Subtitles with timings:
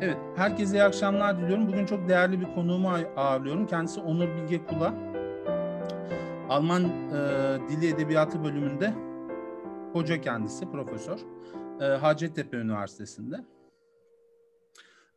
[0.00, 1.68] Evet, herkese iyi akşamlar diliyorum.
[1.68, 3.66] Bugün çok değerli bir konuğumu ağırlıyorum.
[3.66, 4.94] Kendisi Onur Bilge Kula.
[6.48, 7.18] Alman e,
[7.68, 8.94] Dili Edebiyatı bölümünde
[9.92, 11.18] hoca kendisi, profesör.
[11.80, 13.44] E, Hacettepe Üniversitesi'nde.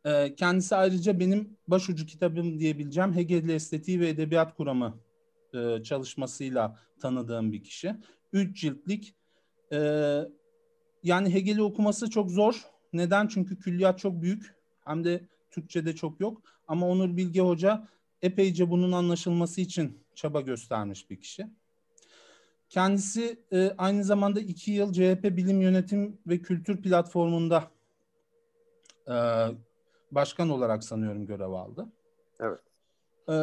[0.04, 4.94] E, kendisi ayrıca benim başucu kitabım diyebileceğim Hegel Estetiği ve Edebiyat Kuramı
[5.54, 7.96] e, çalışmasıyla tanıdığım bir kişi.
[8.32, 9.14] Üç ciltlik.
[9.72, 9.78] E,
[11.02, 12.62] yani Hegel'i okuması çok zor.
[12.92, 13.26] Neden?
[13.26, 16.42] Çünkü külliyat çok büyük hem de Türkçe'de çok yok.
[16.68, 17.88] Ama Onur Bilge Hoca
[18.22, 21.46] epeyce bunun anlaşılması için çaba göstermiş bir kişi.
[22.68, 27.70] Kendisi e, aynı zamanda iki yıl CHP Bilim Yönetim ve Kültür Platformu'nda
[29.08, 29.14] e,
[30.10, 31.88] başkan olarak sanıyorum görev aldı.
[32.40, 32.60] Evet.
[33.28, 33.34] E,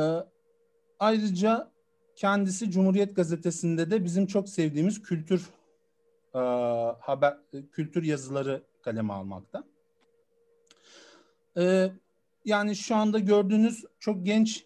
[1.00, 1.72] ayrıca
[2.16, 5.50] kendisi Cumhuriyet Gazetesi'nde de bizim çok sevdiğimiz kültür
[6.36, 6.40] e,
[7.00, 7.38] haber
[7.72, 9.64] kültür yazıları kaleme almakta.
[11.58, 11.92] Ee,
[12.46, 14.66] yani şu anda gördüğünüz çok genç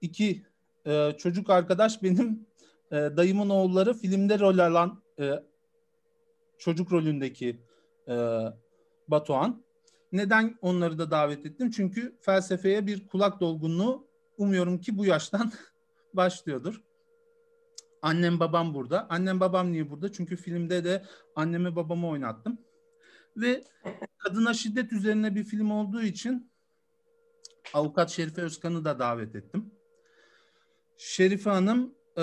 [0.00, 0.46] iki
[0.86, 2.46] e, çocuk arkadaş benim
[2.92, 5.30] e, dayımın oğulları filmde rol alan e,
[6.58, 7.60] çocuk rolündeki
[8.08, 8.14] e,
[9.08, 9.64] Batuhan.
[10.12, 11.70] Neden onları da davet ettim?
[11.70, 14.06] Çünkü felsefeye bir kulak dolgunluğu
[14.38, 15.52] umuyorum ki bu yaştan
[16.14, 16.82] başlıyordur.
[18.02, 19.06] Annem babam burada.
[19.10, 20.12] Annem babam niye burada?
[20.12, 21.04] Çünkü filmde de
[21.36, 22.58] annemi babamı oynattım.
[23.36, 23.64] Ve
[24.18, 26.50] kadına şiddet üzerine bir film olduğu için
[27.74, 29.70] avukat Şerife Özkan'ı da davet ettim.
[30.96, 32.22] Şerife Hanım e,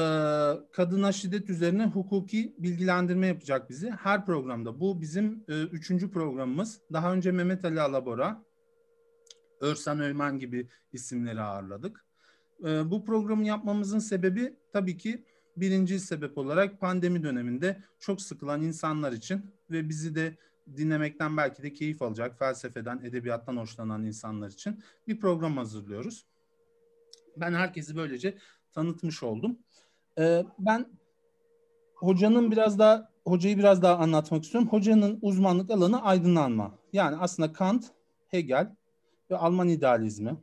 [0.71, 4.79] kadına şiddet üzerine hukuki bilgilendirme yapacak bizi her programda.
[4.79, 6.81] Bu bizim e, üçüncü programımız.
[6.93, 8.43] Daha önce Mehmet Ali Alabora,
[9.59, 12.05] Örsan Öymen gibi isimleri ağırladık.
[12.63, 15.25] E, bu programı yapmamızın sebebi tabii ki
[15.57, 20.37] birinci sebep olarak pandemi döneminde çok sıkılan insanlar için ve bizi de
[20.77, 26.25] dinlemekten belki de keyif alacak, felsefeden, edebiyattan hoşlanan insanlar için bir program hazırlıyoruz.
[27.37, 28.37] Ben herkesi böylece
[28.71, 29.59] tanıtmış oldum.
[30.19, 30.85] Ee, ben
[31.95, 34.69] hocanın biraz daha hocayı biraz daha anlatmak istiyorum.
[34.69, 36.77] Hocanın uzmanlık alanı aydınlanma.
[36.93, 37.91] Yani aslında Kant,
[38.27, 38.75] Hegel
[39.31, 40.37] ve Alman idealizmi.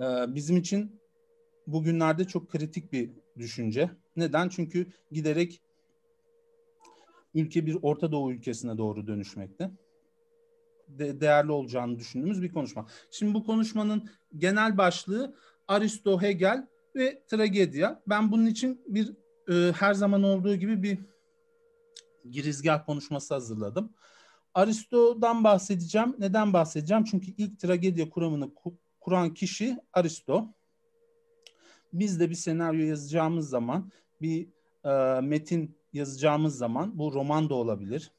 [0.00, 1.00] Ee, bizim için
[1.66, 3.90] bugünlerde çok kritik bir düşünce.
[4.16, 4.48] Neden?
[4.48, 5.60] Çünkü giderek
[7.34, 9.70] ülke bir Orta Doğu ülkesine doğru dönüşmekte.
[10.88, 12.86] De, değerli olacağını düşündüğümüz bir konuşma.
[13.10, 15.34] Şimdi bu konuşmanın genel başlığı
[15.68, 16.66] Aristo, Hegel
[16.96, 18.02] ve tragedya.
[18.06, 19.12] Ben bunun için bir
[19.48, 20.98] e, her zaman olduğu gibi bir
[22.30, 23.92] girizgah konuşması hazırladım.
[24.54, 26.16] Aristo'dan bahsedeceğim.
[26.18, 27.04] Neden bahsedeceğim?
[27.04, 28.50] Çünkü ilk tragedya kuramını
[29.00, 30.46] kuran kişi Aristo.
[31.92, 33.90] Biz de bir senaryo yazacağımız zaman
[34.22, 34.48] bir
[34.84, 38.12] e, metin yazacağımız zaman bu roman da olabilir,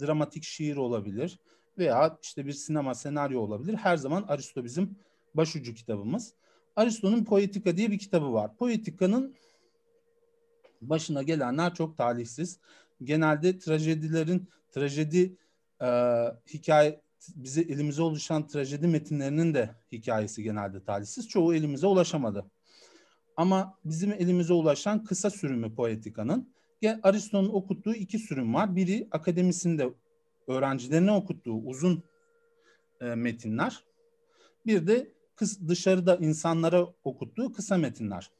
[0.00, 1.38] dramatik şiir olabilir
[1.78, 3.74] veya işte bir sinema senaryo olabilir.
[3.74, 4.96] Her zaman Aristo bizim
[5.34, 6.34] başucu kitabımız.
[6.76, 8.56] Aristo'nun Poetika diye bir kitabı var.
[8.56, 9.34] Poetika'nın
[10.80, 12.58] başına gelenler çok talihsiz.
[13.02, 15.36] Genelde trajedilerin, trajedi
[15.82, 15.88] e,
[16.54, 17.00] hikaye,
[17.34, 21.28] bize elimize oluşan trajedi metinlerinin de hikayesi genelde talihsiz.
[21.28, 22.50] Çoğu elimize ulaşamadı.
[23.36, 26.52] Ama bizim elimize ulaşan kısa sürümü Poetika'nın
[27.02, 28.76] Aristo'nun okuttuğu iki sürüm var.
[28.76, 29.88] Biri akademisinde
[30.48, 32.02] öğrencilerine okuttuğu uzun
[33.00, 33.84] e, metinler.
[34.66, 38.30] Bir de kıs, dışarıda insanlara okuttuğu kısa metinler.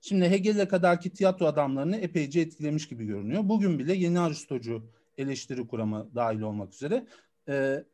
[0.00, 3.48] Şimdi Hegel'e kadarki tiyatro adamlarını epeyce etkilemiş gibi görünüyor.
[3.48, 4.82] Bugün bile yeni Aristocu
[5.18, 7.06] eleştiri kuramı dahil olmak üzere
[7.48, 7.84] e,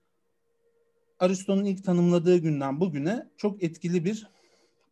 [1.19, 4.27] Aristo'nun ilk tanımladığı günden bugüne çok etkili bir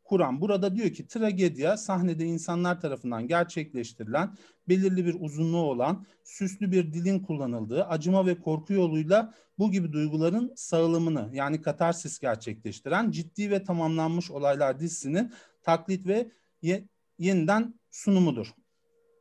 [0.07, 4.37] kuran burada diyor ki tragedya sahnede insanlar tarafından gerçekleştirilen
[4.69, 10.53] belirli bir uzunluğu olan süslü bir dilin kullanıldığı acıma ve korku yoluyla bu gibi duyguların
[10.57, 15.33] sağlamını yani katarsis gerçekleştiren ciddi ve tamamlanmış olaylar dizisinin
[15.63, 16.31] taklit ve
[16.63, 16.89] ye,
[17.19, 18.55] yeniden sunumudur.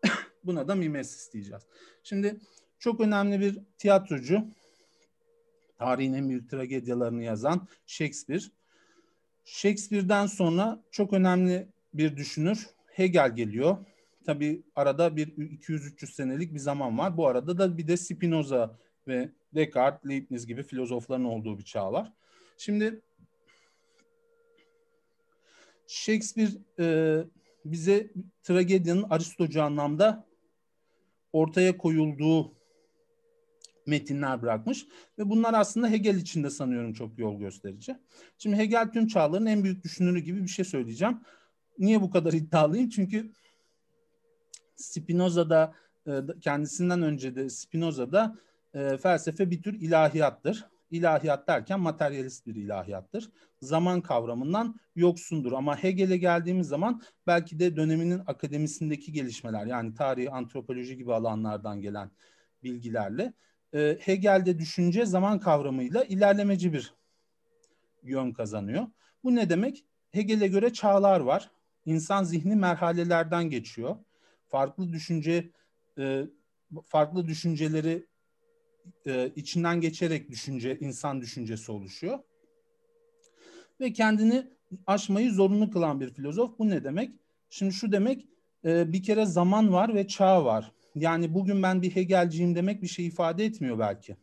[0.44, 1.64] Buna da mimesis diyeceğiz.
[2.04, 2.40] Şimdi
[2.80, 4.48] çok önemli bir tiyatrocu,
[5.78, 8.44] tarihin en büyük tragedyalarını yazan Shakespeare
[9.46, 13.78] Shakespeare'den sonra çok önemli bir düşünür Hegel geliyor.
[14.26, 17.18] Tabi arada bir 200-300 senelik bir zaman var.
[17.18, 18.78] Bu arada da bir de Spinoza
[19.08, 22.14] ve Descartes, Leibniz gibi filozofların olduğu bir çağ var.
[22.58, 23.02] Şimdi
[25.88, 27.18] Shakespeare e,
[27.66, 28.12] bize
[28.44, 30.28] tragedyanın Aristocu anlamda
[31.34, 32.55] ortaya koyulduğu
[33.86, 34.86] metinler bırakmış
[35.20, 37.98] ve bunlar aslında Hegel için de sanıyorum çok yol gösterici.
[38.38, 41.20] Şimdi Hegel tüm çağların en büyük düşünürü gibi bir şey söyleyeceğim.
[41.80, 42.90] Niye bu kadar iddialıyım?
[42.90, 43.32] Çünkü
[44.76, 45.74] Spinoza'da
[46.08, 46.12] e,
[46.42, 48.36] kendisinden önce de Spinoza'da
[48.74, 50.66] e, felsefe bir tür ilahiyattır.
[50.92, 53.30] ilahiyat derken materyalist bir ilahiyattır.
[53.62, 55.52] Zaman kavramından yoksundur.
[55.52, 62.12] Ama Hegel'e geldiğimiz zaman belki de döneminin akademisindeki gelişmeler yani tarih, antropoloji gibi alanlardan gelen
[62.64, 63.34] bilgilerle
[63.76, 66.94] e, Hegel'de düşünce zaman kavramıyla ilerlemeci bir
[68.04, 68.88] yön kazanıyor.
[69.24, 69.86] Bu ne demek?
[70.12, 71.52] Hegel'e göre çağlar var.
[71.86, 73.96] İnsan zihni merhalelerden geçiyor.
[74.48, 75.52] Farklı düşünce
[75.98, 76.26] e,
[76.86, 78.06] farklı düşünceleri
[79.08, 82.20] e, içinden geçerek düşünce insan düşüncesi oluşuyor.
[83.80, 84.48] Ve kendini
[84.88, 86.60] aşmayı zorunlu kılan bir filozof.
[86.60, 87.12] Bu ne demek?
[87.50, 88.28] Şimdi şu demek
[88.66, 90.72] e, bir kere zaman var ve çağ var.
[90.96, 94.18] Yani bugün ben bir Hegelciyim demek bir şey ifade etmiyor belki.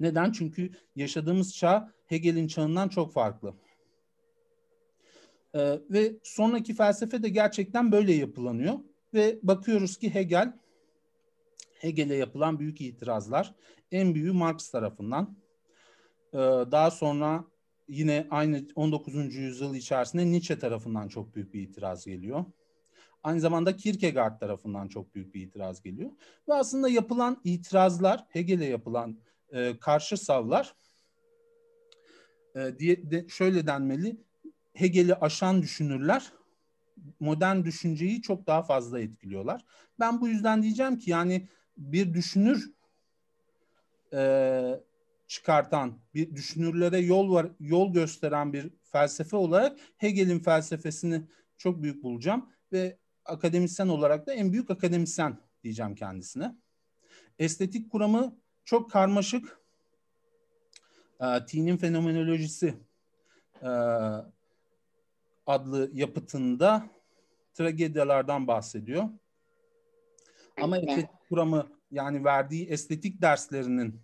[0.00, 0.32] Neden?
[0.32, 3.54] Çünkü yaşadığımız çağ Hegel'in çağından çok farklı.
[5.54, 8.78] Ee, ve sonraki felsefe de gerçekten böyle yapılanıyor.
[9.14, 10.52] Ve bakıyoruz ki Hegel,
[11.72, 13.54] Hegel'e yapılan büyük itirazlar
[13.92, 15.36] en büyüğü Marx tarafından.
[16.32, 16.38] Ee,
[16.70, 17.44] daha sonra
[17.88, 19.34] yine aynı 19.
[19.34, 22.44] yüzyıl içerisinde Nietzsche tarafından çok büyük bir itiraz geliyor.
[23.26, 26.10] Aynı zamanda Kierkegaard tarafından çok büyük bir itiraz geliyor.
[26.48, 29.18] Ve aslında yapılan itirazlar, Hegel'e yapılan
[29.48, 30.74] e, karşı savlar
[32.56, 34.16] e, diye de, şöyle denmeli.
[34.72, 36.32] Hegel'i aşan düşünürler
[37.20, 39.64] modern düşünceyi çok daha fazla etkiliyorlar.
[40.00, 42.72] Ben bu yüzden diyeceğim ki yani bir düşünür
[44.12, 44.80] e,
[45.26, 51.22] çıkartan, bir düşünürlere yol var, yol gösteren bir felsefe olarak Hegel'in felsefesini
[51.58, 56.56] çok büyük bulacağım ve akademisyen olarak da en büyük akademisyen diyeceğim kendisine.
[57.38, 59.60] Estetik kuramı çok karmaşık.
[61.20, 62.74] E, T'nin fenomenolojisi
[63.62, 63.68] e,
[65.46, 66.86] adlı yapıtında
[67.54, 69.04] tragedyalardan bahsediyor.
[70.62, 74.00] Ama estetik kuramı yani verdiği estetik derslerinin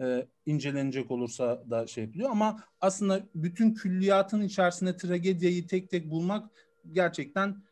[0.00, 2.30] e, incelenecek olursa da şey yapılıyor.
[2.30, 6.50] Ama aslında bütün külliyatın içerisinde tragediyi tek tek bulmak
[6.92, 7.62] gerçekten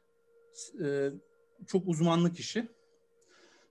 [0.84, 1.10] e,
[1.66, 2.68] çok uzmanlık işi.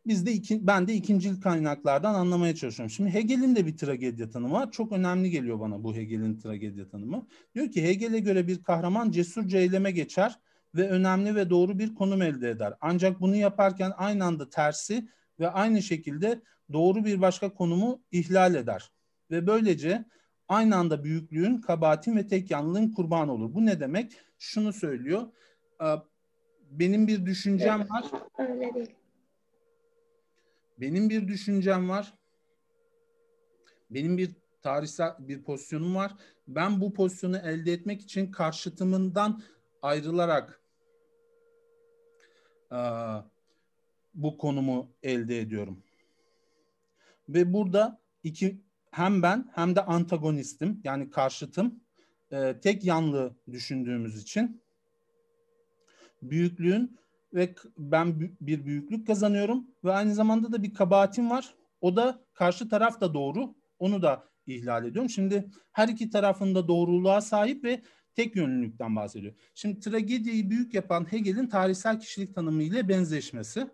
[0.05, 2.89] Biz de iki, ben de ikincil kaynaklardan anlamaya çalışıyorum.
[2.89, 4.71] Şimdi Hegel'in de bir tragedya tanımı var.
[4.71, 7.27] Çok önemli geliyor bana bu Hegel'in tragedya tanımı.
[7.55, 10.39] Diyor ki Hegel'e göre bir kahraman cesurca eyleme geçer
[10.75, 12.73] ve önemli ve doğru bir konum elde eder.
[12.81, 16.41] Ancak bunu yaparken aynı anda tersi ve aynı şekilde
[16.73, 18.91] doğru bir başka konumu ihlal eder.
[19.31, 20.05] Ve böylece
[20.47, 23.53] aynı anda büyüklüğün, kabahatin ve tek yanlılığın kurban olur.
[23.53, 24.17] Bu ne demek?
[24.39, 25.27] Şunu söylüyor.
[26.71, 28.05] Benim bir düşüncem var.
[28.37, 28.95] Öyle değil.
[30.77, 32.13] Benim bir düşüncem var.
[33.89, 36.15] Benim bir tarihsel bir pozisyonum var.
[36.47, 39.43] Ben bu pozisyonu elde etmek için karşıtımından
[39.81, 40.61] ayrılarak
[44.13, 45.83] bu konumu elde ediyorum.
[47.29, 51.79] Ve burada iki hem ben hem de antagonistim yani karşıtım
[52.31, 54.60] e, tek yanlı düşündüğümüz için
[56.21, 56.97] büyüklüğün
[57.33, 61.55] ve ben bir büyüklük kazanıyorum ve aynı zamanda da bir kabahatim var.
[61.81, 63.55] O da karşı taraf da doğru.
[63.79, 65.09] Onu da ihlal ediyorum.
[65.09, 67.81] Şimdi her iki tarafında doğruluğa sahip ve
[68.15, 69.33] tek yönlülükten bahsediyor.
[69.55, 73.67] Şimdi tragediyi büyük yapan Hegel'in tarihsel kişilik tanımı ile benzeşmesi.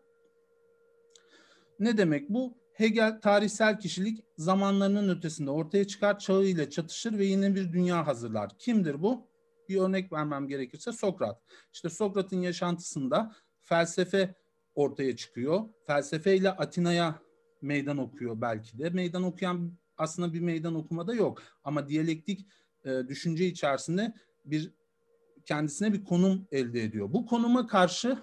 [1.79, 2.57] Ne demek bu?
[2.73, 8.57] Hegel tarihsel kişilik zamanlarının ötesinde ortaya çıkar, çağı ile çatışır ve yeni bir dünya hazırlar.
[8.59, 9.27] Kimdir bu?
[9.69, 11.41] Bir örnek vermem gerekirse Sokrat.
[11.73, 14.35] İşte Sokrat'ın yaşantısında felsefe
[14.75, 15.61] ortaya çıkıyor.
[15.87, 17.21] Felsefeyle Atina'ya
[17.61, 18.89] meydan okuyor belki de.
[18.89, 21.43] Meydan okuyan aslında bir meydan okumada yok.
[21.63, 22.47] Ama diyalektik
[22.85, 24.13] e, düşünce içerisinde
[24.45, 24.71] bir
[25.45, 27.13] kendisine bir konum elde ediyor.
[27.13, 28.17] Bu konuma karşı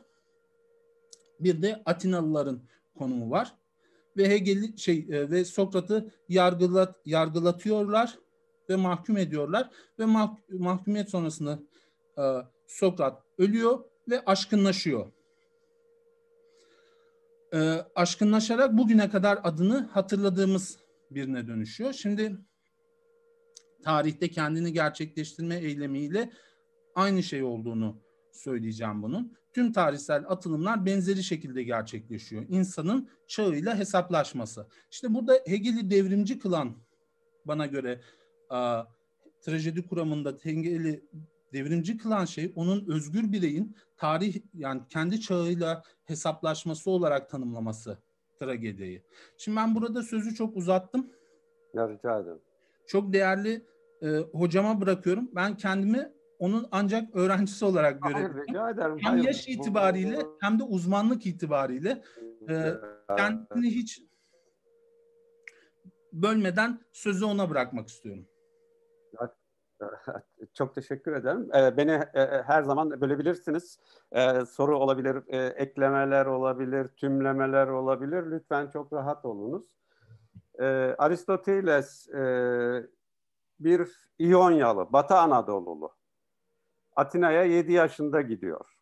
[1.41, 2.63] bir de Atinalıların
[2.99, 3.55] konumu var
[4.17, 8.19] ve Hegel şey e, ve Sokrat'ı yargılat yargılatıyorlar
[8.71, 11.59] ve mahkum ediyorlar ve mah, mahkumiyet sonrasında
[12.19, 12.23] e,
[12.67, 15.13] Sokrat ölüyor ve aşkınlaşıyor.
[17.55, 17.59] E,
[17.95, 20.79] aşkınlaşarak bugüne kadar adını hatırladığımız
[21.11, 21.93] birine dönüşüyor.
[21.93, 22.37] Şimdi
[23.85, 26.31] tarihte kendini gerçekleştirme eylemiyle
[26.95, 28.03] aynı şey olduğunu
[28.33, 29.37] söyleyeceğim bunun.
[29.53, 32.45] Tüm tarihsel atılımlar benzeri şekilde gerçekleşiyor.
[32.49, 34.67] İnsanın çağıyla hesaplaşması.
[34.91, 36.77] İşte burada Hegel'i devrimci kılan
[37.45, 38.01] bana göre
[38.51, 38.85] a,
[39.41, 41.05] trajedi kuramında Hegel'i
[41.53, 47.99] devrimci kılan şey onun özgür bireyin tarih yani kendi çağıyla hesaplaşması olarak tanımlaması
[48.39, 49.03] tragediyi.
[49.39, 51.11] Şimdi ben burada sözü çok uzattım.
[51.75, 52.41] Ya rica ederim.
[52.87, 53.67] Çok değerli
[54.03, 55.31] e, hocama bırakıyorum.
[55.35, 58.55] Ben kendimi onun ancak öğrencisi olarak görebilirim.
[58.79, 60.39] Hem Hayır, yaş itibariyle bu...
[60.41, 62.03] hem de uzmanlık itibariyle
[62.49, 62.75] e,
[63.17, 64.03] kendini hiç
[66.13, 68.27] bölmeden sözü ona bırakmak istiyorum.
[70.55, 71.49] Çok teşekkür ederim.
[71.55, 73.79] Ee, beni e, e, her zaman bölebilirsiniz.
[74.13, 78.31] Ee, soru olabilir, e, eklemeler olabilir, tümlemeler olabilir.
[78.31, 79.67] Lütfen çok rahat olunuz.
[80.61, 82.09] Ee, Aristoteles
[83.61, 83.89] bir
[84.19, 85.93] İyonyalı, Batı Anadolu'lu.
[86.97, 88.77] Atina'ya 7 yaşında gidiyor.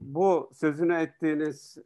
[0.00, 1.78] Bu sözünü ettiğiniz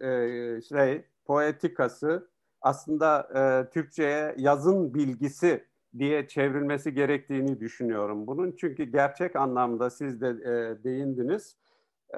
[0.68, 2.30] şey, poetikası
[2.60, 3.28] aslında
[3.72, 5.68] Türkçe'ye yazın bilgisi
[5.98, 8.56] diye çevrilmesi gerektiğini düşünüyorum bunun.
[8.56, 11.56] Çünkü gerçek anlamda siz de e, değindiniz.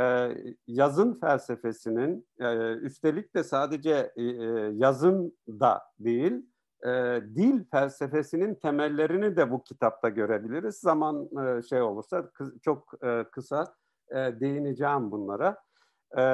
[0.00, 0.35] E,
[0.67, 6.47] yazın felsefesinin e, üstelik de sadece e, e yazın da değil,
[6.87, 10.77] e, dil felsefesinin temellerini de bu kitapta görebiliriz.
[10.77, 12.31] Zaman e, şey olursa
[12.62, 13.75] çok e, kısa
[14.11, 15.57] e, değineceğim bunlara.
[16.19, 16.25] E,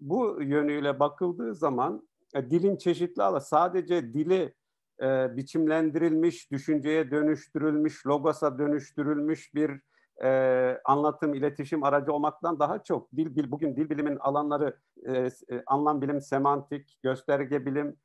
[0.00, 4.54] bu yönüyle bakıldığı zaman e, dilin çeşitli alanı sadece dili
[5.02, 9.80] e, biçimlendirilmiş, düşünceye dönüştürülmüş, logosa dönüştürülmüş bir
[10.22, 14.76] e, anlatım, iletişim aracı olmaktan daha çok dil, bil, bugün dil bilimin alanları,
[15.06, 15.30] e, e,
[15.66, 17.96] anlam bilim, semantik, gösterge bilim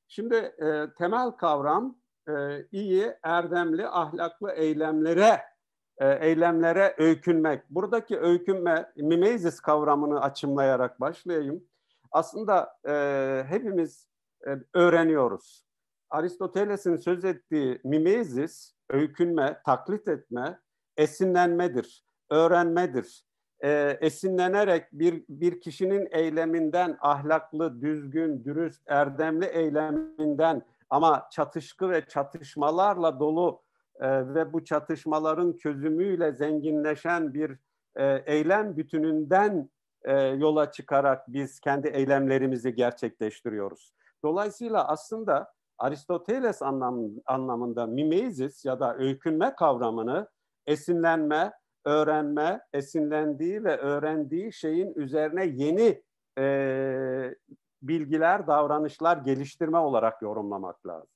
[0.09, 1.99] Şimdi e, temel kavram
[2.29, 2.33] e,
[2.73, 5.43] iyi, erdemli, ahlaklı eylemlere
[5.99, 7.71] e, eylemlere öykünmek.
[7.71, 11.65] Buradaki öykünme, mimezis kavramını açımlayarak başlayayım.
[12.13, 14.09] Aslında e, hepimiz
[14.47, 15.65] e, öğreniyoruz.
[16.11, 20.61] Aristoteles'in söz ettiği mimezis, öykünme, taklit etme,
[20.97, 23.28] esinlenmedir, öğrenmedir
[23.65, 33.21] e, esinlenerek bir, bir kişinin eyleminden ahlaklı, düzgün, dürüst, erdemli eyleminden ama çatışkı ve çatışmalarla
[33.21, 33.63] dolu
[34.01, 37.59] e, ve bu çatışmaların çözümüyle zenginleşen bir
[37.97, 39.71] e, eylem bütününden
[40.05, 43.93] e, yola çıkarak biz kendi eylemlerimizi gerçekleştiriyoruz.
[44.25, 50.29] Dolayısıyla aslında Aristoteles anlam, anlamında mimezis ya da öykünme kavramını
[50.67, 51.53] esinlenme,
[51.89, 56.03] öğrenme, esinlendiği ve öğrendiği şeyin üzerine yeni
[56.39, 57.35] e,
[57.83, 61.11] bilgiler, davranışlar geliştirme olarak yorumlamak lazım.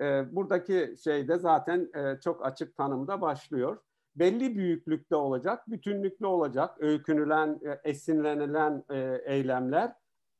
[0.00, 3.78] E, buradaki şeyde zaten e, çok açık tanımda başlıyor.
[4.16, 9.92] Belli büyüklükte olacak, bütünlüklü olacak, öykünülen, e, esinlenilen e, eylemler.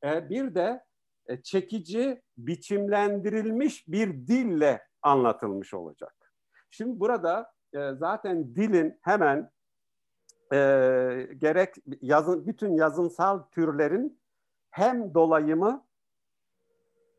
[0.04, 0.84] E, bir de
[1.26, 6.14] e, çekici, biçimlendirilmiş bir dille anlatılmış olacak.
[6.70, 9.50] Şimdi burada e, zaten dilin hemen
[10.52, 10.58] e,
[11.38, 14.20] gerek yazın bütün yazınsal türlerin
[14.70, 15.86] hem dolayımı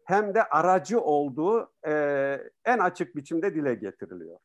[0.05, 1.93] hem de aracı olduğu e,
[2.65, 4.39] en açık biçimde dile getiriliyor.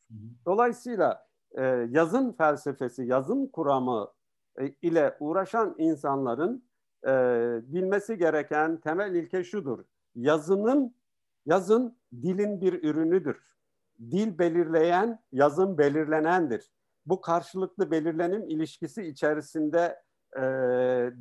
[0.46, 4.12] Dolayısıyla e, yazın felsefesi, yazın kuramı
[4.60, 6.64] e, ile uğraşan insanların
[7.06, 7.10] e,
[7.62, 9.84] bilmesi gereken temel ilke şudur.
[10.14, 10.94] Yazının,
[11.46, 13.50] yazın dilin bir ürünüdür
[14.00, 16.70] dil belirleyen, yazım belirlenendir.
[17.06, 20.02] Bu karşılıklı belirlenim ilişkisi içerisinde
[20.36, 20.42] e,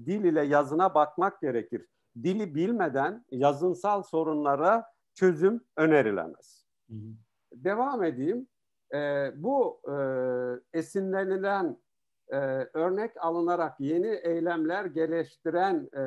[0.05, 1.85] dil ile yazına bakmak gerekir.
[2.23, 6.65] Dili bilmeden yazınsal sorunlara çözüm önerilemez.
[6.89, 7.13] Hı hı.
[7.53, 8.47] Devam edeyim.
[8.93, 9.93] E, bu e,
[10.79, 11.77] esinlenilen
[12.27, 12.37] e,
[12.73, 16.01] örnek alınarak yeni eylemler geliştiren e,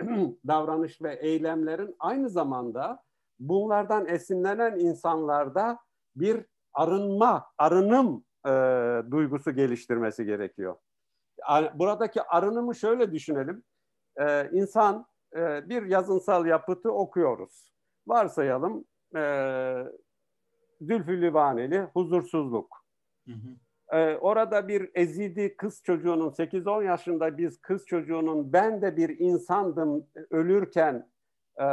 [0.46, 3.02] davranış ve eylemlerin aynı zamanda
[3.38, 5.78] bunlardan esinlenen insanlarda
[6.20, 6.44] bir
[6.74, 8.50] arınma, arınım e,
[9.10, 10.76] duygusu geliştirmesi gerekiyor.
[11.74, 13.62] Buradaki arınımı şöyle düşünelim.
[14.20, 15.06] E, insan
[15.36, 17.72] e, bir yazınsal yapıtı okuyoruz.
[18.06, 18.84] Varsayalım
[19.16, 19.22] e,
[20.80, 22.84] Zülfü Livaneli huzursuzluk.
[23.26, 23.56] Hı hı.
[23.92, 30.06] Ee, orada bir ezidi kız çocuğunun 8-10 yaşında biz kız çocuğunun ben de bir insandım
[30.30, 31.10] ölürken
[31.60, 31.66] e,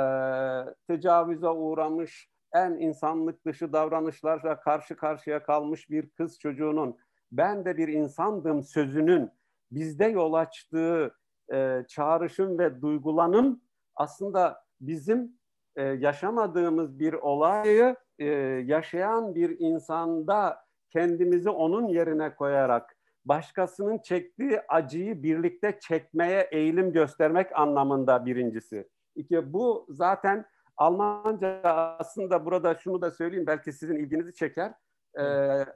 [0.88, 6.98] tecavüze uğramış en insanlık dışı davranışlarla karşı karşıya kalmış bir kız çocuğunun
[7.32, 9.32] ben de bir insandım sözünün
[9.72, 11.16] bizde yol açtığı
[11.54, 13.62] e, çağrışım ve duygulanım
[13.96, 15.40] aslında bizim
[15.76, 18.26] e, yaşamadığımız bir olayı e,
[18.66, 28.26] yaşayan bir insanda kendimizi onun yerine koyarak başkasının çektiği acıyı birlikte çekmeye eğilim göstermek anlamında
[28.26, 28.90] birincisi.
[29.16, 30.46] İki, bu zaten
[30.78, 31.62] Almanca
[32.00, 34.74] aslında burada şunu da söyleyeyim belki sizin ilginizi çeker.
[35.18, 35.22] Ee,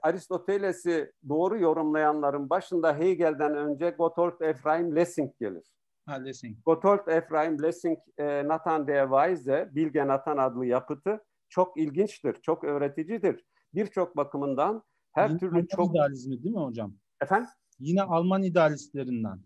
[0.02, 5.64] Aristoteles'i doğru yorumlayanların başında Hegel'den önce Gotthold Ephraim Lessing gelir.
[6.06, 6.58] Ha, Lessing.
[6.66, 13.46] Gotthold Ephraim Lessing, e, Nathan der Weise, Bilge Nathan adlı yapıtı çok ilginçtir, çok öğreticidir.
[13.74, 15.96] Birçok bakımından her Yine türlü Alman çok...
[15.96, 16.94] idealizmi değil mi hocam?
[17.22, 17.50] Efendim?
[17.80, 19.40] Yine Alman idealistlerinden.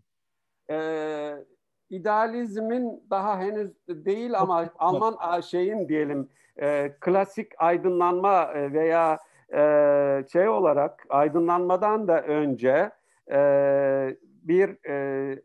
[0.70, 1.36] Ee,
[1.90, 6.28] idealizmin daha henüz değil ama Alman şeyin diyelim
[6.60, 9.18] e, klasik aydınlanma e, veya
[9.54, 12.90] e, şey olarak aydınlanmadan da önce
[13.30, 13.38] e,
[14.22, 15.42] bir e,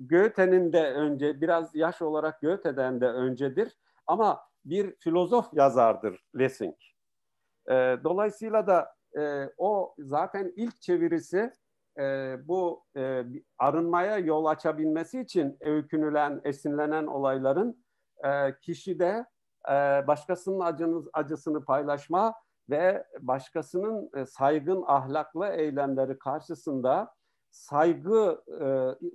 [0.00, 3.76] Goethe'nin de önce biraz yaş olarak Goethe'den de öncedir
[4.06, 6.74] ama bir filozof yazardır Lessing.
[7.70, 11.52] E, dolayısıyla da e, o zaten ilk çevirisi
[11.98, 13.24] e, bu e,
[13.58, 17.84] arınmaya yol açabilmesi için öykünülen, esinlenen olayların
[18.24, 19.26] e, kişide
[19.68, 19.72] e,
[20.06, 22.34] başkasının acınız, acısını paylaşma
[22.70, 27.14] ve başkasının e, saygın ahlaklı eylemleri karşısında
[27.50, 28.66] saygı e,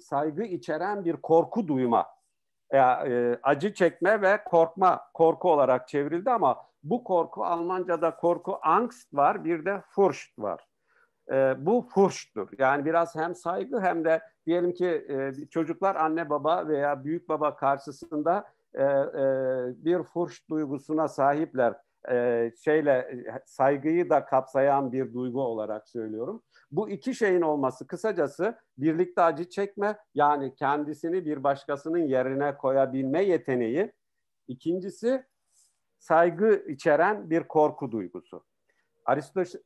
[0.02, 2.08] saygı içeren bir korku duyma,
[2.69, 9.13] e, e, acı çekme ve korkma korku olarak çevrildi ama bu korku Almanca'da korku angst
[9.13, 10.73] var, bir de furcht var.
[11.32, 12.50] E, bu furchttur.
[12.58, 17.56] Yani biraz hem saygı hem de diyelim ki e, çocuklar anne baba veya büyük baba
[17.56, 18.86] karşısında e, e,
[19.86, 21.74] bir furcht duygusuna sahipler.
[22.12, 26.44] E, şeyle saygıyı da kapsayan bir duygu olarak söylüyorum.
[26.72, 33.92] Bu iki şeyin olması kısacası birlikte acı çekme yani kendisini bir başkasının yerine koyabilme yeteneği.
[34.48, 35.26] İkincisi
[36.00, 38.44] saygı içeren bir korku duygusu.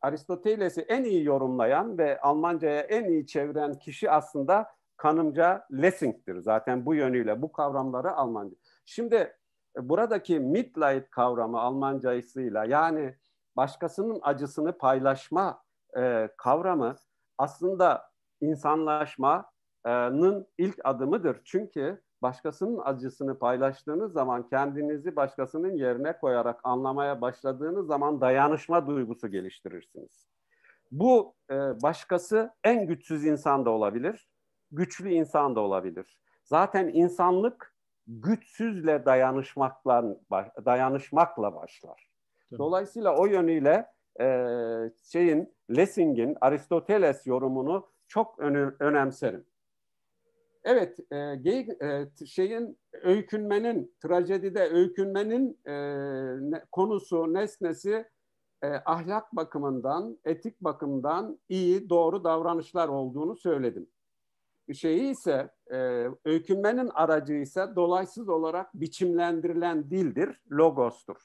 [0.02, 6.38] Aristoteles'i en iyi yorumlayan ve Almanca'ya en iyi çeviren kişi aslında kanımca Lessing'tir.
[6.38, 8.56] Zaten bu yönüyle bu kavramları Almanca.
[8.86, 13.16] Şimdi e, buradaki Mitleid kavramı Almancasıyla yani
[13.56, 15.64] başkasının acısını paylaşma
[15.98, 16.96] e, kavramı
[17.38, 21.42] aslında insanlaşmanın ilk adımıdır.
[21.46, 30.28] Çünkü başkasının acısını paylaştığınız zaman kendinizi başkasının yerine koyarak anlamaya başladığınız zaman dayanışma duygusu geliştirirsiniz.
[30.92, 34.30] Bu e, başkası en güçsüz insan da olabilir,
[34.72, 36.20] güçlü insan da olabilir.
[36.44, 37.76] Zaten insanlık
[38.08, 40.18] güçsüzle dayanışmakla
[40.66, 42.10] dayanışmakla başlar.
[42.58, 43.88] Dolayısıyla o yönüyle
[44.20, 44.26] e,
[45.12, 48.40] şeyin Lessing'in Aristoteles yorumunu çok
[48.80, 49.46] önemserim.
[50.68, 55.74] Evet, e, e, şeyin öykünmenin, trajedide öykünmenin e,
[56.52, 58.06] ne, konusu, nesnesi
[58.64, 63.90] e, ahlak bakımından, etik bakımdan iyi, doğru davranışlar olduğunu söyledim.
[64.74, 71.18] Şeyi ise, e, öykünmenin aracı ise dolaysız olarak biçimlendirilen dildir, logostur.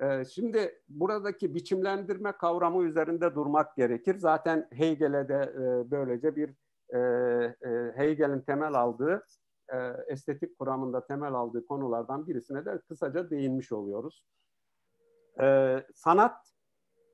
[0.00, 4.18] E, şimdi buradaki biçimlendirme kavramı üzerinde durmak gerekir.
[4.18, 6.50] Zaten Hegel'e de e, böylece bir
[6.94, 9.24] e, e, Hegel'in temel aldığı
[9.72, 9.76] e,
[10.08, 14.24] estetik kuramında temel aldığı konulardan birisine de kısaca değinmiş oluyoruz.
[15.40, 16.52] E, sanat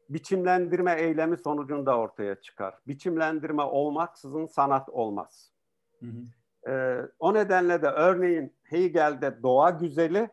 [0.09, 2.79] biçimlendirme eylemi sonucunda ortaya çıkar.
[2.87, 5.53] Biçimlendirme olmaksızın sanat olmaz.
[6.01, 6.71] Hı hı.
[6.71, 10.29] E, o nedenle de örneğin Hegel'de doğa güzeli,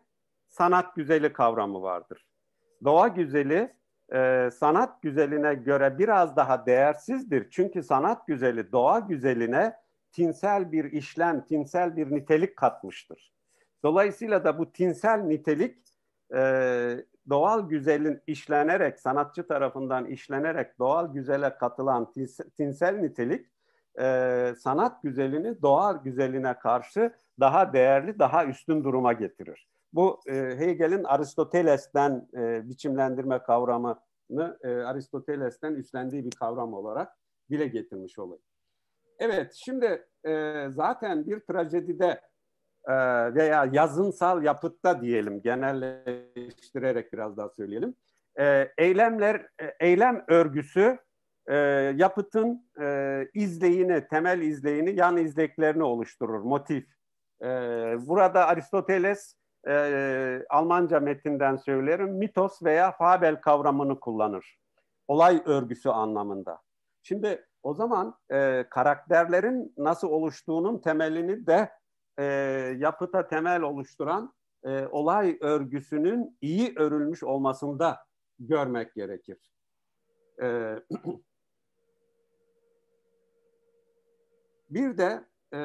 [0.47, 2.27] sanat güzeli kavramı vardır.
[2.84, 3.73] Doğa güzeli
[4.13, 7.47] e, sanat güzeline göre biraz daha değersizdir.
[7.52, 9.76] Çünkü sanat güzeli doğa güzeline
[10.12, 13.32] tinsel bir işlem, tinsel bir nitelik katmıştır.
[13.84, 15.78] Dolayısıyla da bu tinsel nitelik
[16.36, 22.13] e, doğal güzelin işlenerek, sanatçı tarafından işlenerek doğal güzele katılan
[22.58, 23.45] tinsel nitelik,
[24.00, 29.67] e, sanat güzelini doğal güzeline karşı daha değerli, daha üstün duruma getirir.
[29.93, 37.17] Bu e, Hegel'in Aristoteles'ten e, biçimlendirme kavramını e, Aristoteles'ten üstlendiği bir kavram olarak
[37.49, 38.43] dile getirmiş olayım.
[39.19, 42.21] Evet, şimdi e, zaten bir trajedide
[42.88, 42.93] e,
[43.36, 47.95] veya yazınsal yapıtta diyelim, genelleştirerek biraz daha söyleyelim.
[48.39, 50.97] E, eylemler, e, eylem örgüsü
[51.47, 51.56] e,
[51.95, 56.86] yapıtın e, izleyini, temel izleyini, yan izleklerini oluşturur, motif.
[57.41, 57.47] E,
[58.08, 59.36] burada Aristoteles
[59.67, 64.58] e, Almanca metinden söylerim, mitos veya fabel kavramını kullanır.
[65.08, 66.62] Olay örgüsü anlamında.
[67.04, 71.71] Şimdi o zaman e, karakterlerin nasıl oluştuğunun temelini de
[72.19, 72.24] e,
[72.78, 78.06] yapıta temel oluşturan e, olay örgüsünün iyi örülmüş olmasında
[78.39, 79.52] görmek gerekir.
[80.41, 80.76] E,
[84.69, 85.60] bir de e,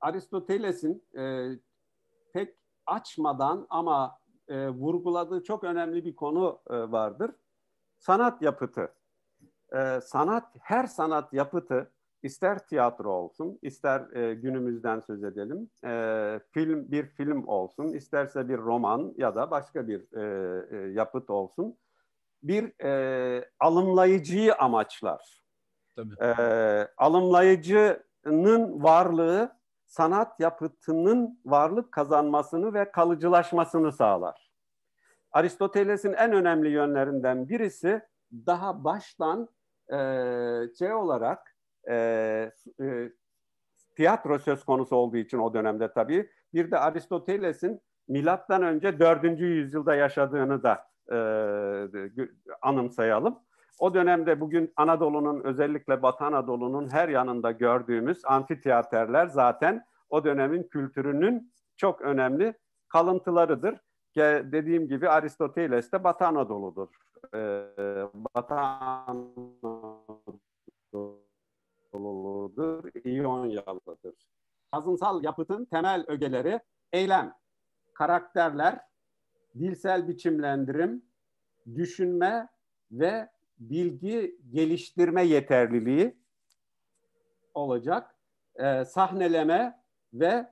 [0.00, 1.48] Aristoteles'in e,
[2.32, 4.18] pek açmadan ama
[4.48, 7.30] e, vurguladığı çok önemli bir konu e, vardır.
[7.98, 8.94] Sanat yapıtı.
[9.72, 11.90] E, sanat, her sanat yapıtı
[12.22, 18.58] ister tiyatro olsun, ister e, günümüzden söz edelim, e, film bir film olsun, isterse bir
[18.58, 21.76] roman ya da başka bir e, e, yapıt olsun,
[22.42, 25.42] bir e, alımlayıcıyı amaçlar.
[25.96, 26.14] Tabii.
[26.20, 26.32] E,
[26.96, 29.61] alımlayıcının varlığı
[29.92, 34.50] sanat yapıtının varlık kazanmasını ve kalıcılaşmasını sağlar.
[35.32, 38.02] Aristoteles'in en önemli yönlerinden birisi
[38.32, 39.48] daha baştan
[39.92, 39.98] e,
[40.78, 41.56] şey olarak
[41.90, 41.94] e,
[42.80, 43.12] e,
[43.96, 49.40] tiyatro söz konusu olduğu için o dönemde tabii bir de Aristoteles'in milattan önce 4.
[49.40, 51.18] yüzyılda yaşadığını da e,
[52.62, 53.38] anımsayalım.
[53.78, 61.52] O dönemde bugün Anadolu'nun özellikle Batı Anadolu'nun her yanında gördüğümüz amfiteyatrler zaten o dönemin kültürünün
[61.76, 62.54] çok önemli
[62.88, 63.78] kalıntılarıdır.
[64.52, 66.88] Dediğim gibi Aristoteles de Batı Anadolu'dur.
[67.34, 67.64] Ee,
[68.14, 68.54] Batı
[71.92, 74.14] Anadolu'dur, İyonyalı'dır.
[74.74, 76.60] Yazınsal yapıtın temel ögeleri
[76.92, 77.34] eylem,
[77.94, 78.80] karakterler,
[79.58, 81.02] dilsel biçimlendirim,
[81.74, 82.48] düşünme
[82.90, 83.28] ve
[83.58, 86.16] bilgi geliştirme yeterliliği
[87.54, 88.14] olacak.
[88.54, 89.82] E, sahneleme
[90.14, 90.46] ve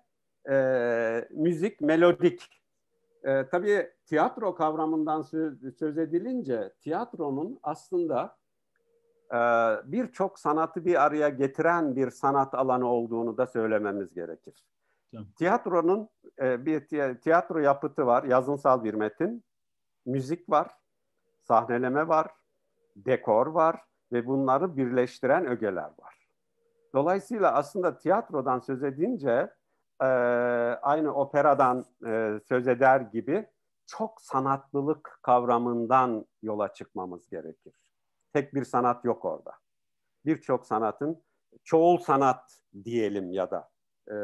[0.50, 2.62] e, müzik, melodik.
[3.24, 8.36] E, tabii tiyatro kavramından söz, söz edilince tiyatronun aslında
[9.32, 9.38] e,
[9.84, 14.64] birçok sanatı bir araya getiren bir sanat alanı olduğunu da söylememiz gerekir.
[15.12, 15.26] Tamam.
[15.36, 16.08] Tiyatronun
[16.40, 16.88] e, bir
[17.20, 19.44] tiyatro yapıtı var, yazınsal bir metin,
[20.06, 20.70] müzik var,
[21.42, 22.30] sahneleme var,
[22.96, 23.80] dekor var
[24.12, 26.28] ve bunları birleştiren ögeler var.
[26.94, 29.50] Dolayısıyla aslında tiyatrodan söz edince
[30.00, 30.06] e,
[30.82, 33.46] aynı operadan e, söz eder gibi
[33.86, 37.72] çok sanatlılık kavramından yola çıkmamız gerekir.
[38.32, 39.52] Tek bir sanat yok orada.
[40.24, 41.22] Birçok sanatın
[41.64, 43.70] çoğul sanat diyelim ya da
[44.08, 44.14] e,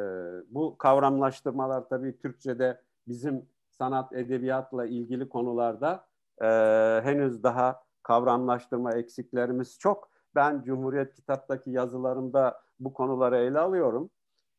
[0.49, 6.07] bu kavramlaştırmalar tabii Türkçe'de bizim sanat edebiyatla ilgili konularda
[6.41, 6.47] e,
[7.05, 10.09] henüz daha kavramlaştırma eksiklerimiz çok.
[10.35, 14.11] Ben Cumhuriyet Kitap'taki yazılarımda bu konuları ele alıyorum.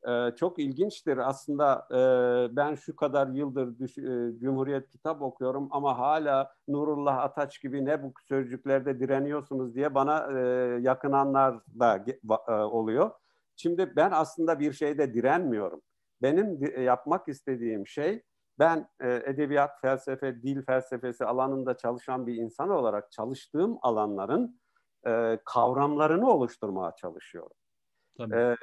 [0.07, 5.99] Ee, çok ilginçtir aslında e, ben şu kadar yıldır düş, e, Cumhuriyet kitap okuyorum ama
[5.99, 10.41] hala Nurullah Ataç gibi ne bu sözcüklerde direniyorsunuz diye bana e,
[10.81, 12.05] yakınanlar da
[12.47, 13.11] e, oluyor.
[13.55, 15.81] Şimdi ben aslında bir şeyde direnmiyorum.
[16.21, 18.23] Benim yapmak istediğim şey
[18.59, 24.59] ben e, edebiyat, felsefe, dil felsefesi alanında çalışan bir insan olarak çalıştığım alanların
[25.07, 27.57] e, kavramlarını oluşturmaya çalışıyorum.
[28.17, 28.35] Tabii.
[28.35, 28.55] E,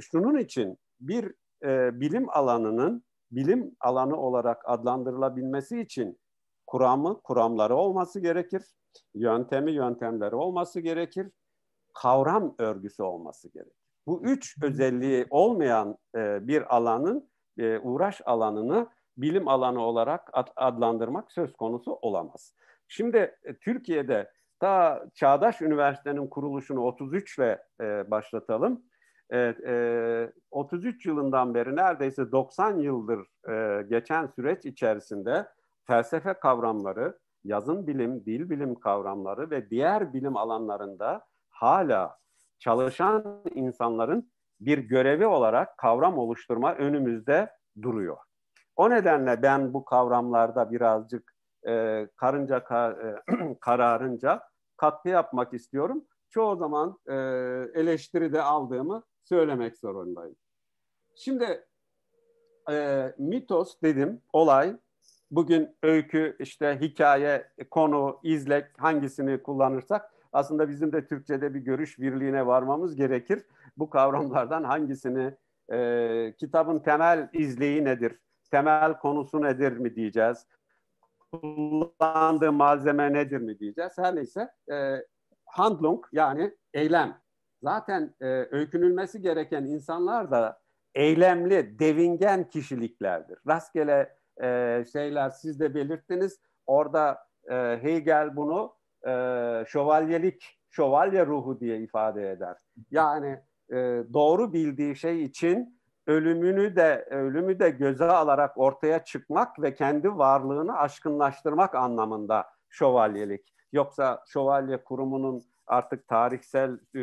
[0.00, 6.20] şunun için bir e, bilim alanının bilim alanı olarak adlandırılabilmesi için
[6.66, 8.62] kuramı, kuramları olması gerekir.
[9.14, 11.30] Yöntemi, yöntemleri olması gerekir.
[11.94, 13.76] Kavram örgüsü olması gerekir.
[14.06, 21.52] Bu üç özelliği olmayan e, bir alanın e, uğraş alanını bilim alanı olarak adlandırmak söz
[21.52, 22.54] konusu olamaz.
[22.88, 28.82] Şimdi e, Türkiye'de ta Çağdaş Üniversitenin kuruluşunu 33 ile e, başlatalım.
[29.30, 35.48] Evet, e, 33 yılından beri neredeyse 90 yıldır e, geçen süreç içerisinde
[35.86, 42.18] felsefe kavramları, yazın bilim, dil bilim kavramları ve diğer bilim alanlarında hala
[42.58, 47.50] çalışan insanların bir görevi olarak kavram oluşturma önümüzde
[47.82, 48.16] duruyor.
[48.76, 51.34] O nedenle ben bu kavramlarda birazcık
[51.68, 53.22] e, karınca kar, e,
[53.60, 54.42] kararınca
[54.76, 56.04] katkı yapmak istiyorum.
[56.30, 57.14] Çoğu zaman e,
[57.74, 60.36] eleştiride aldığımı söylemek zorundayım.
[61.16, 61.66] Şimdi
[62.70, 64.76] e, mitos dedim olay
[65.30, 72.46] bugün öykü işte hikaye konu izlek hangisini kullanırsak aslında bizim de Türkçe'de bir görüş birliğine
[72.46, 73.46] varmamız gerekir.
[73.76, 75.34] Bu kavramlardan hangisini
[75.72, 78.18] e, kitabın temel izleyi nedir?
[78.50, 80.46] Temel konusu nedir mi diyeceğiz?
[81.32, 83.92] Kullandığı malzeme nedir mi diyeceğiz?
[83.98, 85.04] Her neyse e,
[85.44, 87.20] handlung yani eylem.
[87.62, 90.60] Zaten e, öykünülmesi gereken insanlar da
[90.94, 93.38] eylemli, devingen kişiliklerdir.
[93.48, 96.40] Rastgele e, şeyler siz de belirttiniz.
[96.66, 97.18] Orada
[97.50, 98.74] e, Hegel bunu
[99.06, 99.10] e,
[99.68, 102.56] şövalyelik, şövalye ruhu diye ifade eder.
[102.90, 103.40] Yani
[103.72, 103.76] e,
[104.12, 105.79] doğru bildiği şey için
[106.10, 113.54] ölümünü de ölümü de göze alarak ortaya çıkmak ve kendi varlığını aşkınlaştırmak anlamında şövalyelik.
[113.72, 117.00] Yoksa şövalye kurumunun artık tarihsel e,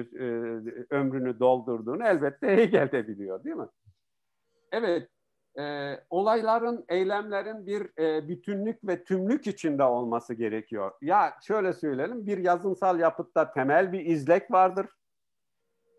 [0.89, 3.67] ömrünü doldurduğunu elbette Hegel de biliyor değil mi?
[4.71, 5.09] Evet,
[5.59, 10.91] e, olayların, eylemlerin bir e, bütünlük ve tümlük içinde olması gerekiyor.
[11.01, 14.87] Ya şöyle söyleyelim, bir yazımsal yapıtta temel bir izlek vardır.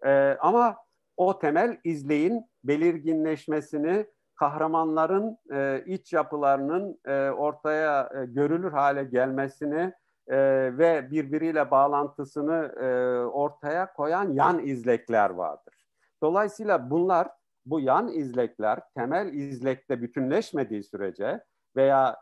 [0.06, 0.76] E, ama
[1.18, 9.92] o temel izleyin belirginleşmesini, kahramanların e, iç yapılarının e, ortaya e, görülür hale gelmesini
[10.28, 10.36] e,
[10.78, 12.86] ve birbiriyle bağlantısını e,
[13.26, 15.86] ortaya koyan yan izlekler vardır.
[16.22, 17.28] Dolayısıyla bunlar
[17.66, 21.44] bu yan izlekler temel izlekte bütünleşmediği sürece
[21.76, 22.16] veya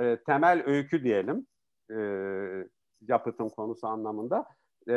[0.00, 1.46] e, temel öykü diyelim
[1.90, 1.98] e,
[3.00, 4.46] yapıtın konusu anlamında
[4.88, 4.92] e,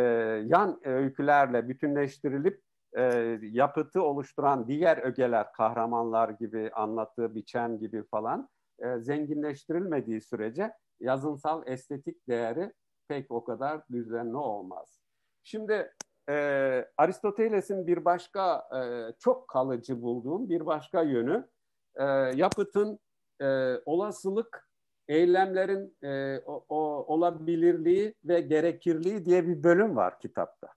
[0.46, 3.04] yan öykülerle bütünleştirilip e,
[3.42, 12.28] yapıtı oluşturan diğer ögeler kahramanlar gibi anlattığı biçen gibi falan e, zenginleştirilmediği sürece yazınsal estetik
[12.28, 12.74] değeri
[13.08, 15.00] pek o kadar düzenli olmaz.
[15.44, 15.94] Şimdi
[16.30, 18.80] e, Aristoteles'in bir başka e,
[19.20, 21.48] çok kalıcı bulduğum bir başka yönü
[21.96, 22.04] e,
[22.36, 23.00] yapıtın
[23.42, 24.68] e, olasılık
[25.08, 26.78] eylemlerin e, o, o,
[27.14, 30.68] olabilirliği ve gerekirliği diye bir bölüm var kitapta.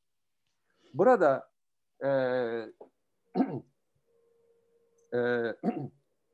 [0.95, 1.50] Burada
[2.05, 2.11] e,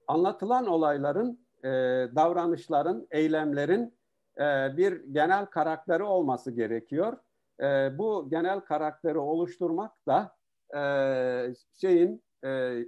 [0.08, 1.68] anlatılan olayların, e,
[2.16, 3.98] davranışların, eylemlerin
[4.38, 7.16] e, bir genel karakteri olması gerekiyor
[7.60, 10.36] e, bu genel karakteri oluşturmak da
[10.76, 12.78] e, şeyin e,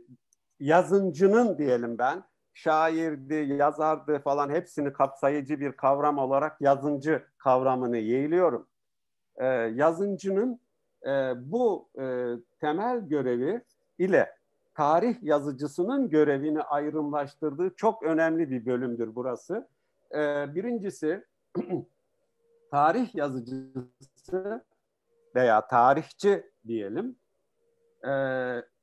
[0.61, 8.69] yazıncının diyelim ben şairdi, yazardı falan hepsini kapsayıcı bir kavram olarak yazıncı kavramını yeğliyorum.
[9.37, 10.61] E, yazıncının
[11.07, 13.63] e, bu e, temel görevi
[13.99, 14.39] ile
[14.75, 19.69] tarih yazıcısının görevini ayrımlaştırdığı çok önemli bir bölümdür burası.
[20.15, 21.25] E, birincisi
[22.71, 24.65] tarih yazıcısı
[25.35, 27.17] veya tarihçi diyelim
[28.07, 28.13] e,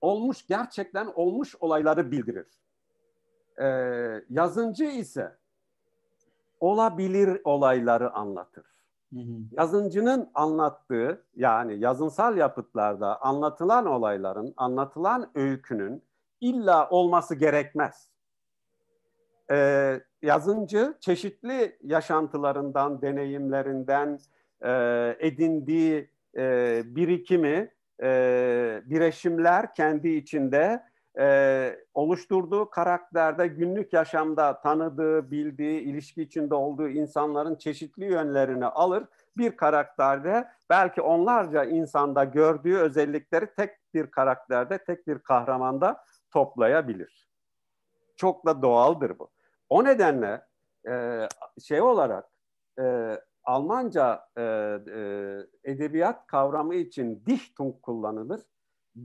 [0.02, 2.48] olmuş gerçekten olmuş olayları bildirir.
[3.62, 3.66] E,
[4.30, 5.38] yazıncı ise
[6.60, 8.75] olabilir olayları anlatır.
[9.14, 9.20] Hı.
[9.52, 16.04] Yazıncının anlattığı yani yazınsal yapıtlarda anlatılan olayların, anlatılan öykünün
[16.42, 18.10] illa olması gerekmez.
[19.52, 24.20] Ee, yazıncı çeşitli yaşantılarından, deneyimlerinden,
[24.62, 24.72] e,
[25.20, 27.72] edindiği e, birikimi,
[28.04, 30.84] e, bireşimler kendi içinde
[31.20, 39.04] e, oluşturduğu karakterde günlük yaşamda tanıdığı, bildiği, ilişki içinde olduğu insanların çeşitli yönlerini alır.
[39.38, 47.30] Bir karakterde belki onlarca insanda gördüğü özellikleri tek bir karakterde, tek bir kahramanda toplayabilir.
[48.16, 49.30] Çok da doğaldır bu.
[49.70, 50.42] O nedenle
[50.88, 51.28] e,
[51.64, 52.26] şey olarak
[52.80, 55.02] e, Almanca e, e,
[55.64, 58.42] edebiyat kavramı için Dichtung kullanılır.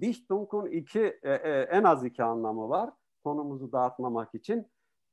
[0.01, 2.91] Dichtung'un iki e, e, en az iki anlamı var.
[3.25, 4.67] Konumuzu dağıtmamak için.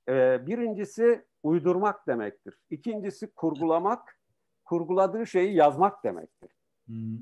[0.09, 2.59] E, birincisi uydurmak demektir.
[2.69, 4.19] İkincisi kurgulamak,
[4.65, 6.51] kurguladığı şeyi yazmak demektir.
[6.85, 7.17] Hmm.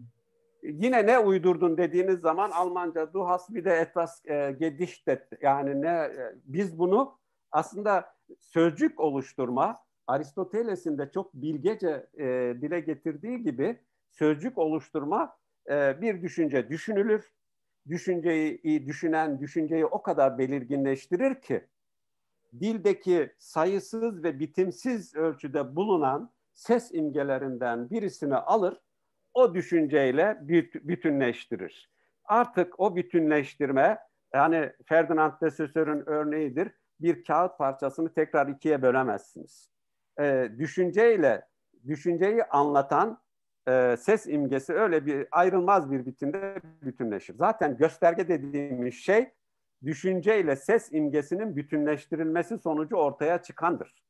[0.64, 5.88] Yine ne uydurdun dediğiniz zaman Almanca du hast bir de etwas e, gedichtet yani ne
[5.88, 7.18] e, biz bunu
[7.52, 12.26] aslında sözcük oluşturma, Aristoteles'in de çok bilgece e,
[12.62, 13.80] dile getirdiği gibi
[14.12, 15.38] sözcük oluşturma
[15.70, 17.32] e, bir düşünce düşünülür.
[17.90, 21.68] Düşünceyi düşünen düşünceyi o kadar belirginleştirir ki
[22.60, 28.82] dildeki sayısız ve bitimsiz ölçüde bulunan ses imgelerinden birisini alır,
[29.34, 30.38] o düşünceyle
[30.74, 31.92] bütünleştirir.
[32.26, 34.00] Artık o bütünleştirme,
[34.34, 39.76] yani Ferdinand de Saussure'ün örneğidir, bir kağıt parçasını tekrar ikiye bölemezsiniz
[40.20, 41.48] e, düşünceyle
[41.88, 43.22] düşünceyi anlatan
[43.68, 47.36] e, ses imgesi öyle bir ayrılmaz bir biçimde bütünleşir.
[47.36, 49.32] Zaten gösterge dediğimiz şey
[49.84, 54.04] düşünceyle ses imgesinin bütünleştirilmesi sonucu ortaya çıkandır.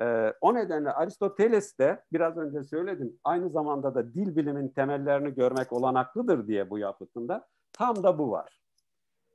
[0.00, 5.72] E, o nedenle Aristoteles de biraz önce söyledim aynı zamanda da dil bilimin temellerini görmek
[5.72, 8.60] olanaklıdır diye bu yapıtında tam da bu var.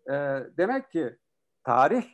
[0.07, 0.13] E,
[0.57, 1.17] demek ki
[1.63, 2.05] tarih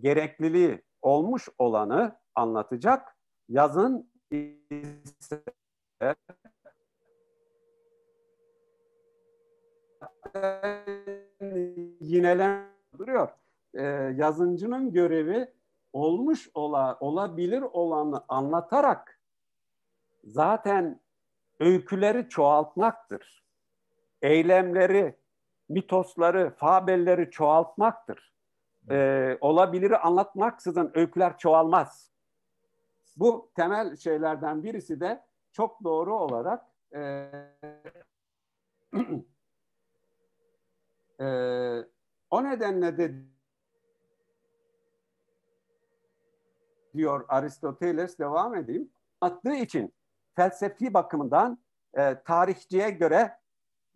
[0.00, 3.16] gerekliliği olmuş olanı anlatacak,
[3.48, 5.42] yazın ise
[12.00, 12.66] yinelen
[12.98, 13.28] duruyor.
[13.74, 13.82] Ee,
[14.16, 15.52] yazıncının görevi
[15.92, 19.20] olmuş ola, olabilir olanı anlatarak
[20.24, 21.00] zaten
[21.60, 23.44] öyküleri çoğaltmaktır.
[24.22, 25.16] Eylemleri,
[25.68, 28.32] mitosları, fabelleri çoğaltmaktır.
[28.90, 32.10] Ee, olabiliri anlatmaksızın öyküler çoğalmaz.
[33.16, 35.22] Bu temel şeylerden birisi de
[35.56, 37.30] çok doğru olarak e,
[41.20, 41.26] e,
[42.30, 43.14] o nedenle de
[46.94, 48.90] diyor Aristoteles devam edeyim.
[49.20, 49.94] Attığı için
[50.34, 51.58] felsefi bakımından
[51.94, 53.38] e, tarihçiye göre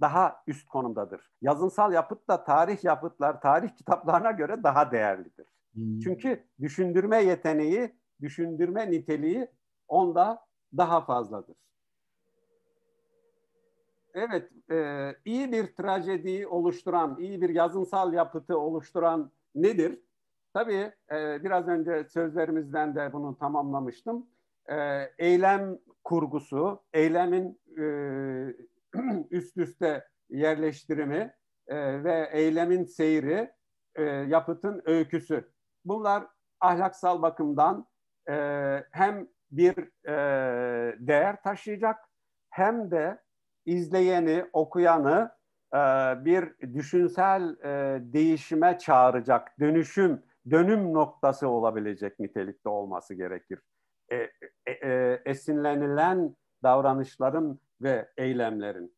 [0.00, 1.30] daha üst konumdadır.
[1.42, 5.46] Yazınsal yapıt da tarih yapıtlar, tarih kitaplarına göre daha değerlidir.
[5.72, 5.98] Hmm.
[5.98, 9.48] Çünkü düşündürme yeteneği, düşündürme niteliği
[9.88, 11.56] onda daha fazladır.
[14.14, 20.00] Evet, e, iyi bir trajediyi oluşturan, iyi bir yazınsal yapıtı oluşturan nedir?
[20.54, 24.26] Tabii e, biraz önce sözlerimizden de bunu tamamlamıştım.
[24.70, 24.76] E,
[25.18, 27.84] eylem kurgusu, eylemin e,
[29.30, 31.34] üst üste yerleştirimi
[31.66, 33.50] e, ve eylemin seyri,
[33.94, 35.50] e, yapıtın öyküsü.
[35.84, 36.26] Bunlar
[36.60, 37.86] ahlaksal bakımdan
[38.28, 38.34] e,
[38.90, 41.96] hem bir e, değer taşıyacak
[42.50, 43.18] hem de
[43.66, 45.30] izleyeni, okuyanı
[45.74, 45.78] e,
[46.24, 53.60] bir düşünsel e, değişime çağıracak, dönüşüm, dönüm noktası olabilecek nitelikte olması gerekir.
[54.12, 58.94] E, e, e, esinlenilen davranışların ve eylemlerin.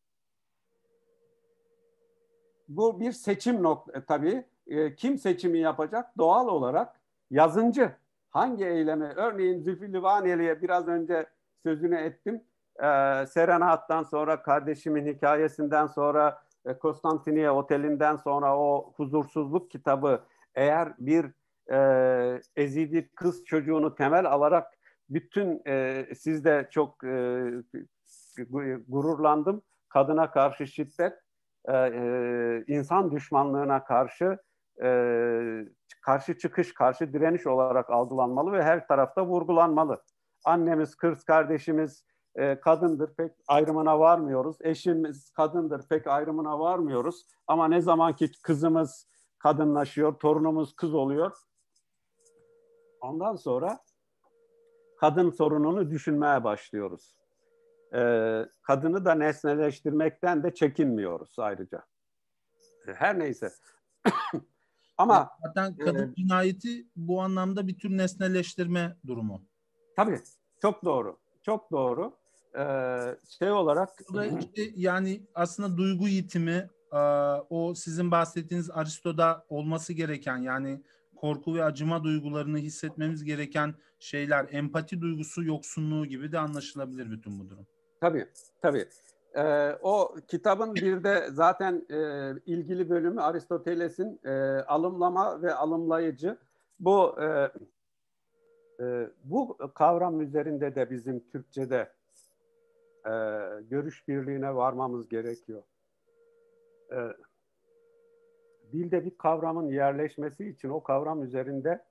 [2.67, 4.45] Bu bir seçim nokta e, tabii.
[4.67, 6.17] E, kim seçimi yapacak?
[6.17, 7.91] Doğal olarak yazıncı.
[8.33, 9.05] Hangi eylemi?
[9.15, 11.25] Örneğin Zülfü Livaneli'ye biraz önce
[11.63, 12.43] sözünü ettim
[12.75, 12.87] e,
[13.27, 20.23] Serenat'tan sonra kardeşimin hikayesinden sonra e, Konstantiniye Oteli'nden sonra o huzursuzluk kitabı
[20.55, 21.25] eğer bir
[21.71, 24.73] e, ezidi kız çocuğunu temel alarak
[25.09, 27.51] bütün e, siz de çok e,
[28.87, 31.13] gururlandım kadına karşı şiddet
[31.65, 34.37] e, e, insan düşmanlığına karşı
[34.83, 34.89] e,
[36.01, 40.01] karşı çıkış karşı direniş olarak algılanmalı ve her tarafta vurgulanmalı
[40.45, 42.05] annemiz kız kardeşimiz
[42.35, 44.57] e, kadındır pek ayrımına varmıyoruz.
[44.61, 47.27] Eşimiz kadındır pek ayrımına varmıyoruz.
[47.47, 49.07] Ama ne zaman ki kızımız
[49.39, 51.37] kadınlaşıyor, torunumuz kız oluyor.
[53.01, 53.79] Ondan sonra
[54.99, 57.15] kadın sorununu düşünmeye başlıyoruz.
[57.95, 61.83] Ee, kadını da nesneleştirmekten de çekinmiyoruz ayrıca.
[62.85, 63.49] Her neyse.
[64.97, 69.41] Ama zaten kadın e, cinayeti bu anlamda bir tür nesneleştirme durumu.
[69.95, 70.19] Tabii.
[70.61, 71.17] Çok doğru.
[71.41, 72.13] Çok doğru
[72.57, 72.65] e,
[73.39, 73.89] şey olarak
[74.39, 76.97] işte yani aslında duygu yitimi e,
[77.49, 80.81] o sizin bahsettiğiniz Aristo'da olması gereken yani
[81.15, 87.49] korku ve acıma duygularını hissetmemiz gereken şeyler empati duygusu yoksunluğu gibi de anlaşılabilir bütün bu
[87.49, 87.67] durum.
[88.01, 88.27] Tabii
[88.61, 88.87] tabii.
[89.35, 94.31] Ee, o kitabın bir de zaten e, ilgili bölümü Aristoteles'in e,
[94.67, 96.37] alımlama ve alımlayıcı.
[96.79, 97.51] Bu e,
[98.79, 101.93] e, bu kavram üzerinde de bizim Türkçe'de
[103.05, 103.11] e,
[103.69, 105.63] görüş birliğine varmamız gerekiyor.
[106.91, 106.97] E,
[108.71, 111.85] dilde bir kavramın yerleşmesi için o kavram üzerinde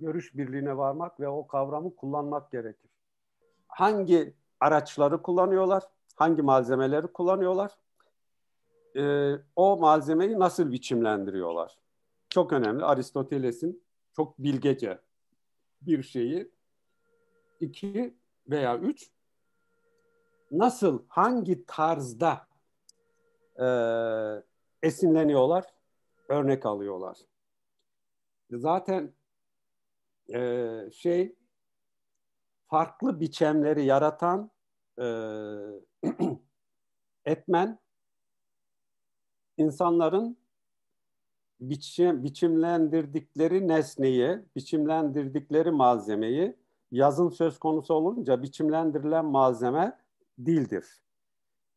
[0.00, 2.90] görüş birliğine varmak ve o kavramı kullanmak gerekir.
[3.68, 5.82] Hangi araçları kullanıyorlar?
[6.22, 7.72] Hangi malzemeleri kullanıyorlar?
[8.96, 11.78] E, o malzemeyi nasıl biçimlendiriyorlar?
[12.28, 12.84] Çok önemli.
[12.84, 13.84] Aristoteles'in
[14.16, 15.00] çok bilgece
[15.80, 16.52] bir şeyi.
[17.60, 18.16] iki
[18.50, 19.10] veya üç
[20.50, 22.46] nasıl, hangi tarzda
[23.60, 23.66] e,
[24.82, 25.64] esinleniyorlar,
[26.28, 27.18] örnek alıyorlar.
[28.50, 29.14] Zaten
[30.34, 31.36] e, şey
[32.66, 34.51] farklı biçemleri yaratan
[37.24, 37.78] etmen
[39.56, 40.36] insanların
[41.60, 46.56] biçim, biçimlendirdikleri nesneyi, biçimlendirdikleri malzemeyi
[46.90, 49.98] yazın söz konusu olunca biçimlendirilen malzeme
[50.44, 50.86] dildir.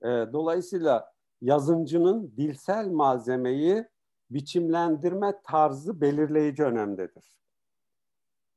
[0.01, 3.85] E, dolayısıyla yazıncının dilsel malzemeyi
[4.29, 7.37] biçimlendirme tarzı belirleyici önemdedir.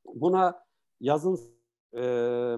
[0.05, 0.65] Buna
[0.99, 1.39] yazın
[1.93, 2.01] e,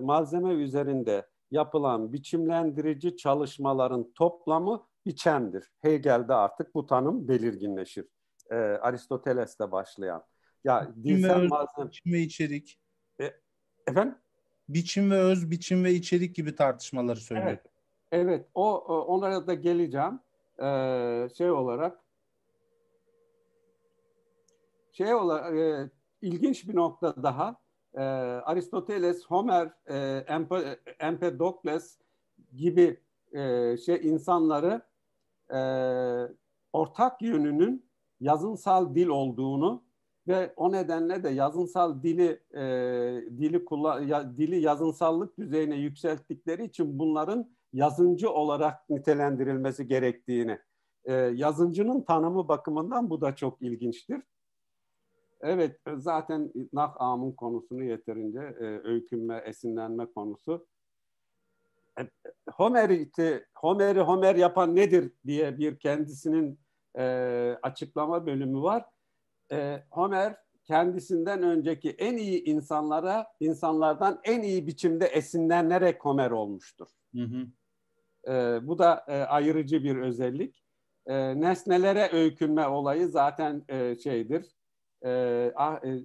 [0.01, 5.71] malzeme üzerinde yapılan biçimlendirici çalışmaların toplamı biçemdir.
[5.81, 8.05] Hegel'de artık bu tanım belirginleşir.
[8.51, 10.23] E, Aristoteles'te başlayan.
[10.63, 11.87] Ya dilsel öz, malzeme...
[11.87, 12.79] biçim ve içerik.
[13.21, 13.33] E,
[13.87, 14.15] efendim?
[14.69, 17.47] Biçim ve öz, biçim ve içerik gibi tartışmaları söylüyor.
[17.49, 17.65] Evet,
[18.11, 20.19] evet o, onlara da geleceğim.
[20.63, 21.99] Ee, şey olarak
[24.91, 25.89] şey olarak e,
[26.21, 27.60] ilginç bir nokta daha
[27.93, 31.97] e, Aristoteles, Homer, e, Empe, Empedokles
[32.55, 32.99] gibi
[33.31, 34.81] e, şey insanları
[35.53, 35.59] e,
[36.73, 37.85] ortak yönünün
[38.19, 39.83] yazınsal dil olduğunu
[40.27, 42.61] ve o nedenle de yazınsal dili e,
[43.37, 50.59] dili kullan ya, dili yazınsallık düzeyine yükselttikleri için bunların yazıncı olarak nitelendirilmesi gerektiğini
[51.03, 54.21] e, yazıncının tanımı bakımından bu da çok ilginçtir.
[55.43, 60.67] Evet, zaten Nak'am'ın konusunu yeterince e, öykünme, esinlenme konusu.
[61.99, 62.01] E,
[62.51, 63.11] Homer'i
[63.55, 66.59] Homer'i Homer yapan nedir diye bir kendisinin
[66.97, 67.03] e,
[67.61, 68.85] açıklama bölümü var.
[69.51, 76.87] E, Homer kendisinden önceki en iyi insanlara, insanlardan en iyi biçimde esinlenerek Homer olmuştur.
[77.15, 77.47] Hı hı.
[78.33, 80.63] E, bu da e, ayırıcı bir özellik.
[81.05, 84.45] E, nesnelere öykünme olayı zaten e, şeydir,
[85.05, 86.03] e, ah, e,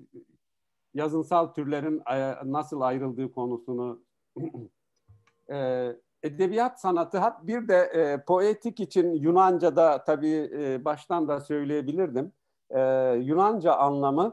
[0.95, 2.03] yazınsal türlerin
[2.45, 4.03] nasıl ayrıldığı konusunu
[5.51, 5.93] e,
[6.23, 12.33] edebiyat sanatı bir de e, poetik için Yunanca'da tabii e, baştan da söyleyebilirdim.
[12.71, 12.81] E,
[13.23, 14.33] Yunanca anlamı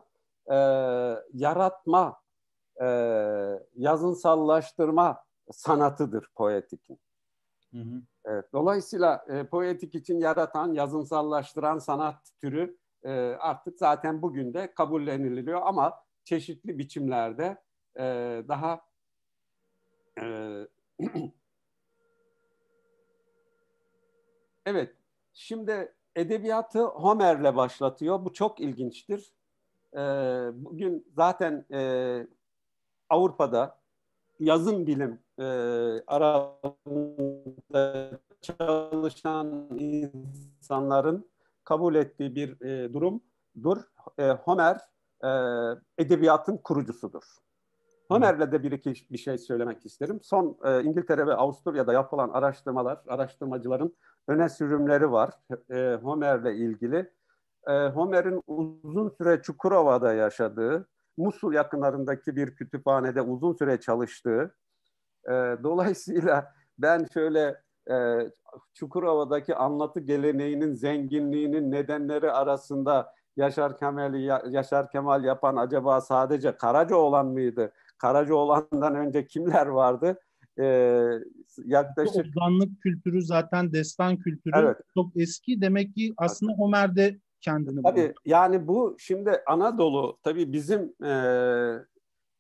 [0.51, 0.55] e,
[1.34, 2.22] yaratma,
[2.82, 2.88] e,
[3.76, 6.99] yazınsallaştırma sanatıdır poetikin.
[7.72, 8.01] Hı hı.
[8.26, 15.62] Evet, dolayısıyla e, poetik için yaratan, yazınsallaştıran sanat türü e, artık zaten bugün de kabulleniliyor
[15.64, 17.58] ama çeşitli biçimlerde
[17.97, 18.04] e,
[18.47, 18.82] daha
[20.22, 20.24] e,
[24.66, 24.95] evet
[25.34, 28.26] şimdi edebiyatı Homer'le başlatıyor.
[28.26, 29.34] Bu çok ilginçtir.
[29.93, 29.99] E,
[30.54, 32.28] bugün zaten e,
[33.10, 33.80] Avrupa'da
[34.39, 35.43] yazın bilim e,
[36.08, 37.39] arasında
[38.41, 41.32] çalışan insanların
[41.64, 43.78] kabul ettiği bir e, durumdur.
[44.18, 44.78] E, Homer
[45.24, 45.30] e,
[45.97, 47.24] edebiyatın kurucusudur.
[48.07, 50.20] Homer'le de bir iki bir şey söylemek isterim.
[50.24, 53.95] Son e, İngiltere ve Avusturya'da yapılan araştırmalar, araştırmacıların
[54.28, 55.32] öne sürümleri var
[55.70, 57.11] e, Homer'le ilgili.
[57.68, 60.88] E, Homer'in uzun süre Çukurova'da yaşadığı,
[61.18, 64.55] Musul yakınlarındaki bir kütüphanede uzun süre çalıştığı,
[65.28, 65.32] e,
[65.64, 67.61] dolayısıyla ben şöyle
[67.91, 67.95] e,
[68.73, 77.73] Çukurova'daki anlatı geleneğinin zenginliğinin nedenleri arasında Yaşar Kemal'i Yaşar Kemal yapan acaba sadece Karacaoğlan mıydı?
[77.97, 80.19] Karacaoğlan'dan önce kimler vardı?
[80.59, 81.09] Ee,
[81.65, 84.77] yaklaşık Ozanlık kültürü zaten destan kültürü evet.
[84.93, 85.61] çok eski.
[85.61, 88.13] Demek ki aslında Homer'de kendini Tabii buldu.
[88.25, 91.13] yani bu şimdi Anadolu tabii bizim e,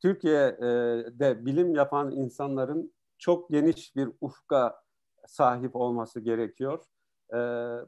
[0.01, 4.82] Türkiye'de bilim yapan insanların çok geniş bir ufka
[5.27, 6.83] sahip olması gerekiyor.
[7.33, 7.37] E,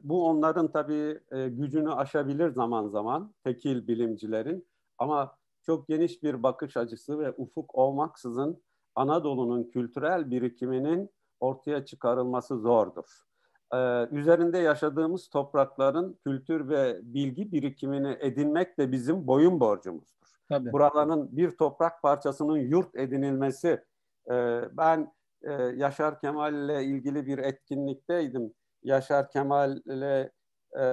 [0.02, 4.68] bu onların tabii e, gücünü aşabilir zaman zaman tekil bilimcilerin
[4.98, 8.62] ama çok geniş bir bakış açısı ve ufuk olmaksızın
[8.94, 11.10] Anadolu'nun kültürel birikiminin
[11.40, 13.26] ortaya çıkarılması zordur.
[13.74, 20.26] Ee, üzerinde yaşadığımız toprakların kültür ve bilgi birikimini edinmek de bizim boyun borcumuzdur.
[20.48, 20.72] Tabii.
[20.72, 23.84] Buraların bir toprak parçasının yurt edinilmesi,
[24.30, 25.12] e, ben
[25.42, 28.54] e, Yaşar Kemal ile ilgili bir etkinlikteydim.
[28.82, 30.32] Yaşar Kemal ile
[30.80, 30.84] e,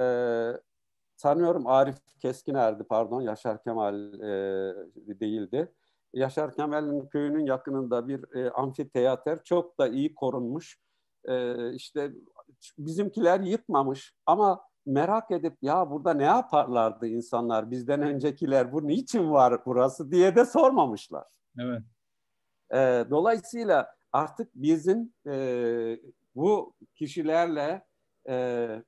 [1.16, 4.74] sanıyorum Arif Keskiner'di pardon Yaşar Kemal e,
[5.20, 5.72] değildi.
[6.12, 10.78] Yaşar Kemal'in köyünün yakınında bir e, amfiteyater çok da iyi korunmuş.
[11.28, 12.12] E, işte
[12.78, 19.60] bizimkiler yıkmamış ama merak edip ya burada ne yaparlardı insanlar bizden öncekiler bu niçin var
[19.66, 21.26] burası diye de sormamışlar.
[21.58, 21.82] Evet.
[22.74, 25.98] E, dolayısıyla artık bizim e,
[26.36, 27.84] bu kişilerle
[28.28, 28.34] e,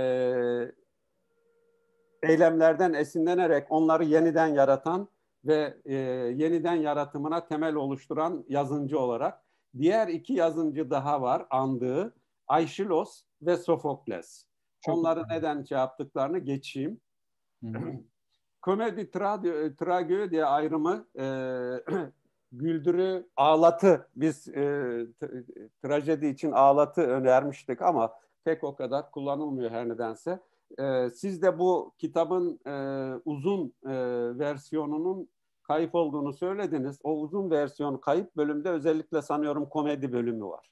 [2.22, 5.08] eylemlerden esinlenerek onları yeniden yaratan
[5.44, 5.94] ve e,
[6.36, 9.42] yeniden yaratımına temel oluşturan yazıncı olarak
[9.78, 12.14] diğer iki yazıncı daha var andığı
[12.48, 14.46] Aeschylus ve Sofokles.
[14.80, 15.34] Çok Onları güzel.
[15.36, 17.00] neden şey yaptıklarını geçeyim.
[18.62, 19.42] Komedi tra
[19.78, 21.24] tragedi ayrımı e,
[22.52, 25.06] güldürü ağlatı biz e,
[25.82, 28.12] trajedi için ağlatı önermiştik ama
[28.44, 30.40] pek o kadar kullanılmıyor her nedense.
[30.78, 32.74] E, siz de bu kitabın e,
[33.24, 33.92] uzun e,
[34.38, 35.28] versiyonunun
[35.62, 36.98] kayıp olduğunu söylediniz.
[37.02, 40.70] O uzun versiyon kayıp bölümde özellikle sanıyorum komedi bölümü var.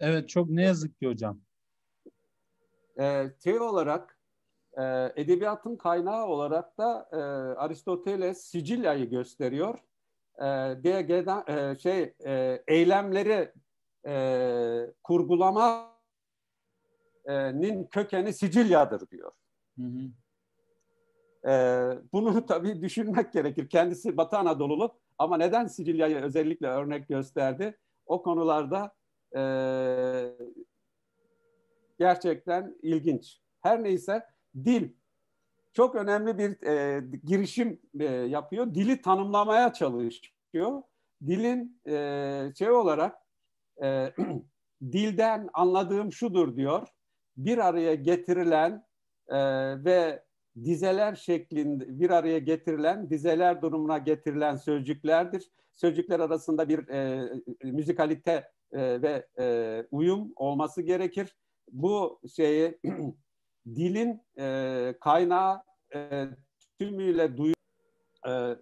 [0.00, 1.40] Evet çok ne yazık ki hocam.
[3.00, 4.18] E, şey olarak
[4.78, 7.16] e, edebiyatın kaynağı olarak da e,
[7.58, 9.78] Aristoteles Sicilya'yı gösteriyor.
[10.38, 13.52] E, gelen, e, şey e, eylemleri
[14.06, 14.86] e,
[17.26, 19.32] kurgulamanın kökeni Sicilya'dır diyor.
[19.78, 20.10] Hı hı.
[21.50, 21.52] E,
[22.12, 23.68] bunu tabii düşünmek gerekir.
[23.68, 27.78] Kendisi Batı Anadolu'lu ama neden Sicilya'yı özellikle örnek gösterdi?
[28.06, 28.94] O konularda
[29.36, 29.42] e,
[31.98, 33.40] gerçekten ilginç.
[33.62, 34.26] Her neyse
[34.64, 34.88] dil
[35.72, 38.74] çok önemli bir e, girişim e, yapıyor.
[38.74, 40.82] Dili tanımlamaya çalışıyor.
[41.26, 43.18] Dilin e, şey olarak
[43.82, 44.12] e,
[44.82, 46.88] dilden anladığım şudur diyor.
[47.44, 48.86] Bir araya getirilen
[49.28, 49.38] e,
[49.84, 50.22] ve
[50.64, 55.50] dizeler şeklinde bir araya getirilen, dizeler durumuna getirilen sözcüklerdir.
[55.72, 57.28] Sözcükler arasında bir e,
[57.64, 61.36] müzikalite e, ve e, uyum olması gerekir.
[61.72, 62.78] Bu şeyi
[63.66, 65.62] dilin e, kaynağı
[65.94, 66.28] e,
[66.78, 67.54] tümüyle duyu
[68.28, 68.56] e,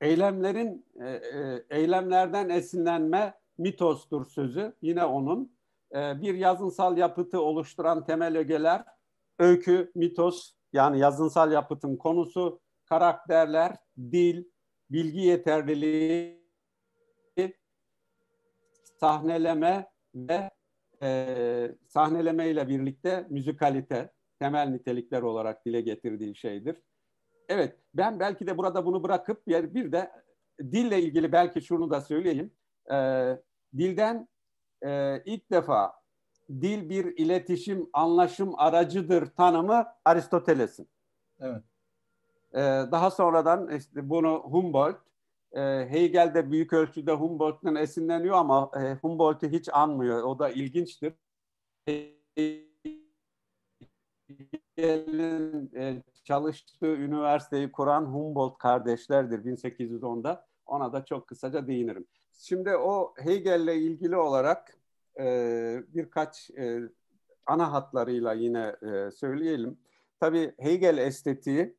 [0.00, 5.53] eylemlerin e, e, eylemlerden esinlenme mitostur sözü yine onun
[5.94, 8.84] e, bir yazınsal yapıtı oluşturan temel ögeler
[9.38, 14.44] öykü mitos yani yazınsal yapıtın konusu karakterler dil
[14.90, 16.44] bilgi yeterliliği
[19.00, 20.50] sahneleme ve
[21.02, 26.82] e, sahneleme ile birlikte müzikalite temel nitelikler olarak dile getirdiği şeydir.
[27.48, 30.10] Evet ben belki de burada bunu bırakıp bir, de
[30.60, 32.52] dille ilgili belki şunu da söyleyeyim.
[32.92, 32.96] E,
[33.76, 34.28] dilden
[34.82, 35.92] e, ilk defa
[36.48, 40.88] dil bir iletişim, anlaşım aracıdır tanımı Aristoteles'in.
[41.40, 41.62] Evet.
[42.52, 42.60] E,
[42.92, 44.96] daha sonradan işte bunu Humboldt
[45.52, 50.22] e, Hegel de büyük ölçüde Humboldt'tan esinleniyor ama e, Humboldt'u hiç anmıyor.
[50.22, 51.12] O da ilginçtir.
[54.76, 60.46] Hegel'in e, çalıştığı üniversiteyi kuran Humboldt kardeşlerdir 1810'da.
[60.66, 62.06] Ona da çok kısaca değinirim.
[62.36, 64.76] Şimdi o Hegel'le ilgili olarak
[65.20, 66.80] e, birkaç e,
[67.46, 69.78] ana hatlarıyla yine e, söyleyelim.
[70.20, 71.76] Tabii Hegel estetiği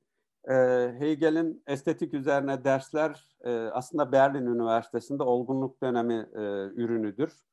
[0.50, 0.54] e,
[1.00, 6.42] Hegel'in estetik üzerine dersler e, aslında Berlin Üniversitesi'nde olgunluk dönemi e,
[6.76, 7.46] ürünüdür.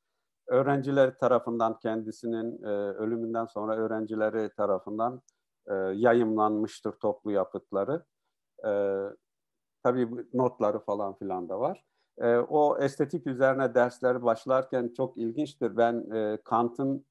[0.47, 5.23] Öğrenciler tarafından kendisinin e, ölümünden sonra öğrencileri tarafından
[5.67, 8.05] e, yayımlanmıştır toplu yapıtları.
[8.67, 8.71] E,
[9.83, 11.85] tabii notları falan filan da var.
[12.23, 15.77] E, o estetik üzerine dersler başlarken çok ilginçtir.
[15.77, 17.07] Ben e, Kant'ın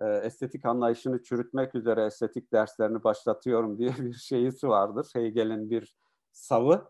[0.00, 5.10] e, estetik anlayışını çürütmek üzere estetik derslerini başlatıyorum diye bir şeyisi vardır.
[5.14, 5.96] Hegel'in bir
[6.32, 6.84] savı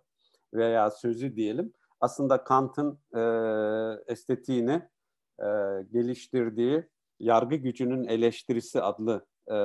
[0.54, 1.72] veya sözü diyelim.
[2.00, 3.22] Aslında Kant'ın e,
[4.12, 4.88] estetiğini
[5.40, 5.46] e,
[5.92, 6.88] geliştirdiği
[7.20, 9.56] Yargı Gücünün Eleştirisi adlı e,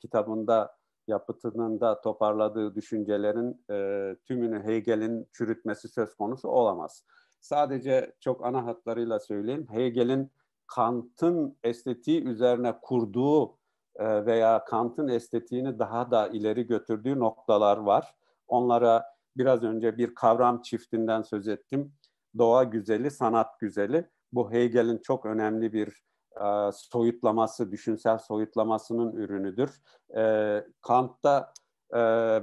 [0.00, 0.76] kitabında
[1.08, 7.04] yapıtının da toparladığı düşüncelerin e, tümünü Hegel'in çürütmesi söz konusu olamaz.
[7.42, 9.66] Sadece çok ana hatlarıyla söyleyeyim.
[9.70, 10.30] Hegel'in
[10.66, 13.58] Kant'ın estetiği üzerine kurduğu
[13.96, 18.14] e, veya Kant'ın estetiğini daha da ileri götürdüğü noktalar var.
[18.48, 19.04] Onlara
[19.36, 21.92] biraz önce bir kavram çiftinden söz ettim.
[22.38, 24.10] Doğa güzeli, sanat güzeli.
[24.32, 26.02] Bu Hegel'in çok önemli bir
[26.40, 29.80] e, soyutlaması, düşünsel soyutlamasının ürünüdür.
[30.16, 31.52] E, Kant'ta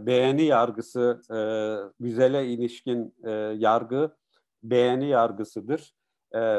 [0.06, 1.22] beğeni yargısı,
[2.00, 3.16] güzele ilişkin
[3.58, 4.19] yargı
[4.64, 5.94] beğeni yargısıdır.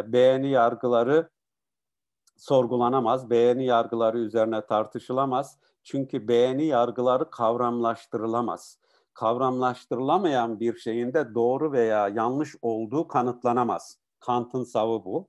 [0.04, 1.30] Beğeni yargıları
[2.36, 5.58] sorgulanamaz, beğeni yargıları üzerine tartışılamaz.
[5.84, 8.78] Çünkü beğeni yargıları kavramlaştırılamaz.
[9.14, 13.98] Kavramlaştırılamayan bir şeyin de doğru veya yanlış olduğu kanıtlanamaz.
[14.20, 15.28] Kant'ın savı bu.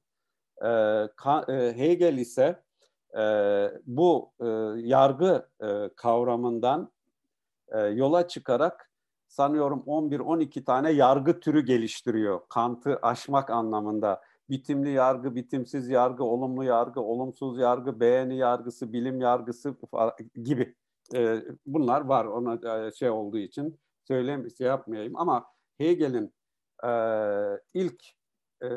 [1.75, 2.63] Hegel ise
[3.85, 4.31] bu
[4.75, 5.49] yargı
[5.95, 6.91] kavramından
[7.93, 8.90] yola çıkarak
[9.31, 12.41] sanıyorum 11-12 tane yargı türü geliştiriyor.
[12.49, 14.21] Kant'ı aşmak anlamında.
[14.49, 19.75] Bitimli yargı, bitimsiz yargı, olumlu yargı, olumsuz yargı, beğeni yargısı, bilim yargısı
[20.43, 20.75] gibi.
[21.15, 25.45] E, bunlar var ona e, şey olduğu için söylem şey yapmayayım ama
[25.77, 26.33] Hegel'in
[26.83, 26.91] e,
[27.73, 28.03] ilk
[28.63, 28.69] e,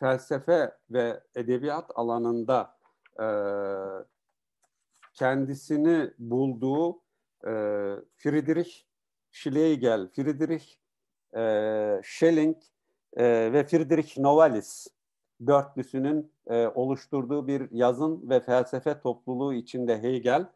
[0.00, 2.76] felsefe ve edebiyat alanında
[3.20, 3.26] e,
[5.14, 7.07] kendisini bulduğu
[7.44, 7.50] e,
[8.16, 8.86] Friedrich
[9.30, 10.64] Schlegel, Friedrich
[11.36, 11.42] e,
[12.02, 12.56] Schelling
[13.16, 14.86] e, ve Friedrich Novalis
[15.46, 20.46] dörtlüsünün e, oluşturduğu bir yazın ve felsefe topluluğu içinde Hegel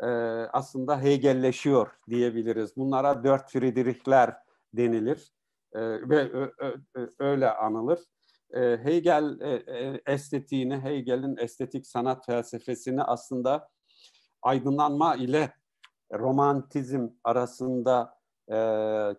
[0.00, 0.06] e,
[0.52, 2.76] aslında Hegelleşiyor diyebiliriz.
[2.76, 4.36] Bunlara dört Friedrichler
[4.74, 5.32] denilir
[5.72, 7.98] e, ve ö, ö, ö, öyle anılır.
[8.50, 13.68] E, Hegel e, e, estetiğini, Hegel'in estetik sanat felsefesini aslında
[14.42, 15.52] aydınlanma ile
[16.12, 18.18] romantizm arasında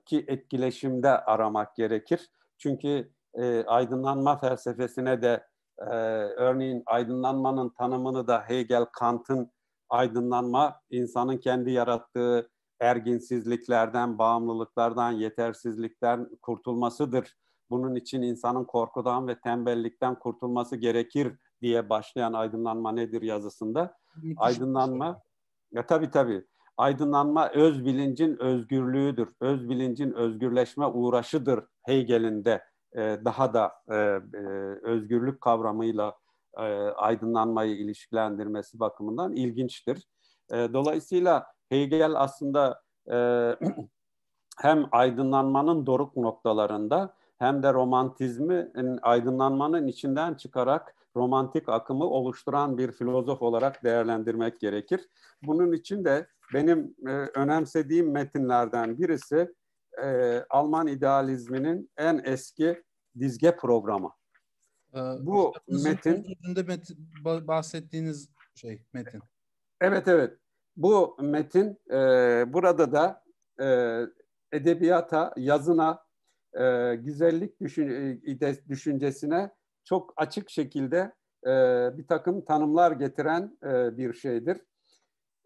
[0.06, 2.30] ki etkileşimde aramak gerekir.
[2.58, 5.94] Çünkü e, aydınlanma felsefesine de e,
[6.38, 9.52] örneğin aydınlanmanın tanımını da Hegel, Kant'ın
[9.90, 17.38] aydınlanma insanın kendi yarattığı erginsizliklerden, bağımlılıklardan, yetersizlikten kurtulmasıdır.
[17.70, 23.98] Bunun için insanın korkudan ve tembellikten kurtulması gerekir diye başlayan aydınlanma nedir yazısında.
[24.16, 25.78] Müthiş aydınlanma, şey.
[25.78, 26.46] ya tabii tabii
[26.80, 29.30] aydınlanma öz bilincin özgürlüğüdür.
[29.42, 32.64] Öz bilincin özgürleşme uğraşıdır Hegel'in de
[32.96, 34.42] e, daha da e, e,
[34.84, 36.18] özgürlük kavramıyla
[36.58, 36.62] e,
[36.96, 40.08] aydınlanmayı ilişkilendirmesi bakımından ilginçtir.
[40.52, 43.18] E, dolayısıyla Hegel aslında e,
[44.58, 48.72] hem aydınlanmanın doruk noktalarında hem de romantizmi
[49.02, 55.10] aydınlanmanın içinden çıkarak romantik akımı oluşturan bir filozof olarak değerlendirmek gerekir.
[55.44, 59.54] Bunun için de benim e, önemsediğim metinlerden birisi
[60.04, 62.84] e, Alman idealizminin en eski
[63.20, 64.12] dizge programı.
[64.94, 66.26] Ee, Bu metin
[66.68, 69.22] met bahsettiğiniz şey metin.
[69.82, 70.38] Evet evet.
[70.78, 71.96] Bu metin e,
[72.54, 73.24] burada da
[73.62, 74.00] e,
[74.52, 76.04] edebiyata, yazına,
[76.54, 77.90] e, güzellik düşün,
[78.42, 79.52] e, düşüncesine
[79.84, 81.14] çok açık şekilde
[81.46, 81.52] e,
[81.98, 84.62] bir takım tanımlar getiren e, bir şeydir.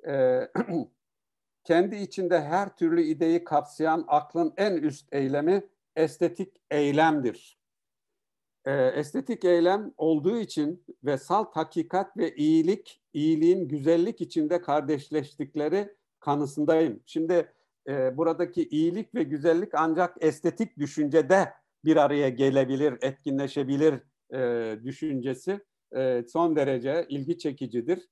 [0.07, 0.41] E,
[1.63, 5.63] kendi içinde her türlü ideyi kapsayan aklın en üst eylemi
[5.95, 7.59] estetik eylemdir.
[8.65, 17.03] E, estetik eylem olduğu için ve salt hakikat ve iyilik, iyiliğin güzellik içinde kardeşleştikleri kanısındayım.
[17.05, 17.53] Şimdi
[17.87, 21.53] e, buradaki iyilik ve güzellik ancak estetik düşüncede
[21.85, 23.99] bir araya gelebilir, etkinleşebilir
[24.33, 25.59] e, düşüncesi
[25.95, 28.09] e, son derece ilgi çekicidir.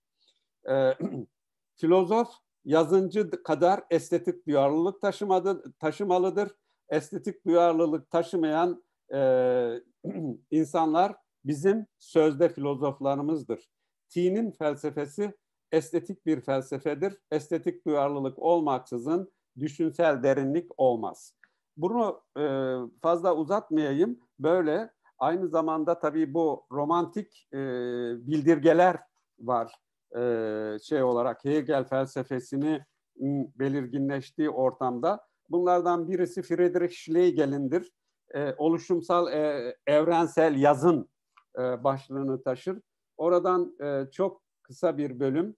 [0.70, 0.74] E,
[1.82, 2.30] filozof
[2.66, 6.52] yazıncı kadar estetik duyarlılık taşımadı, taşımalıdır.
[6.90, 9.20] Estetik duyarlılık taşımayan e,
[10.52, 11.16] insanlar
[11.46, 13.70] bizim sözde filozoflarımızdır.
[14.10, 15.34] T'nin felsefesi
[15.72, 17.18] estetik bir felsefedir.
[17.32, 21.36] Estetik duyarlılık olmaksızın düşünsel derinlik olmaz.
[21.78, 22.44] Bunu e,
[23.02, 24.20] fazla uzatmayayım.
[24.40, 27.58] Böyle aynı zamanda tabii bu romantik e,
[28.28, 28.98] bildirgeler
[29.40, 29.74] var
[30.18, 32.86] e, şey olarak Hegel felsefesini
[33.60, 35.26] belirginleştiği ortamda.
[35.50, 37.92] Bunlardan birisi Friedrich Schlegel'indir.
[38.34, 41.10] E, oluşumsal e, evrensel yazın
[41.60, 42.82] e, başlığını taşır.
[43.18, 45.56] Oradan e, çok kısa bir bölüm.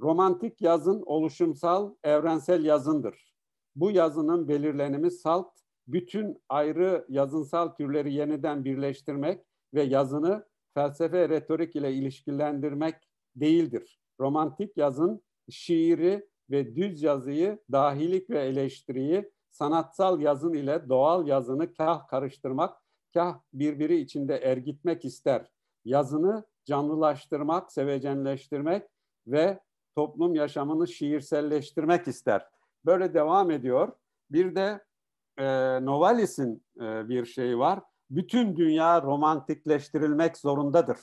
[0.00, 3.34] Romantik yazın oluşumsal evrensel yazındır.
[3.76, 9.44] Bu yazının belirlenimi salt, bütün ayrı yazınsal türleri yeniden birleştirmek
[9.74, 13.07] ve yazını felsefe retorik ile ilişkilendirmek
[13.40, 14.00] değildir.
[14.20, 22.08] Romantik yazın şiiri ve düz yazıyı, dahilik ve eleştiriyi sanatsal yazın ile doğal yazını kah
[22.08, 22.76] karıştırmak,
[23.14, 25.50] kah birbiri içinde ergitmek ister.
[25.84, 28.86] Yazını canlılaştırmak, sevecenleştirmek
[29.26, 29.60] ve
[29.94, 32.48] toplum yaşamını şiirselleştirmek ister.
[32.84, 33.92] Böyle devam ediyor.
[34.30, 34.84] Bir de
[35.38, 35.44] e,
[35.84, 37.80] Novalis'in e, bir şeyi var.
[38.10, 40.98] Bütün dünya romantikleştirilmek zorundadır.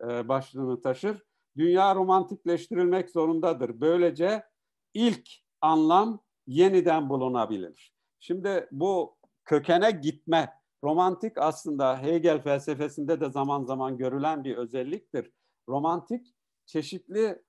[0.00, 1.27] E, başlığını taşır
[1.58, 3.80] dünya romantikleştirilmek zorundadır.
[3.80, 4.44] Böylece
[4.94, 5.28] ilk
[5.60, 7.92] anlam yeniden bulunabilir.
[8.20, 10.52] Şimdi bu kökene gitme
[10.84, 15.32] romantik aslında Hegel felsefesinde de zaman zaman görülen bir özelliktir.
[15.68, 16.34] Romantik
[16.66, 17.42] çeşitli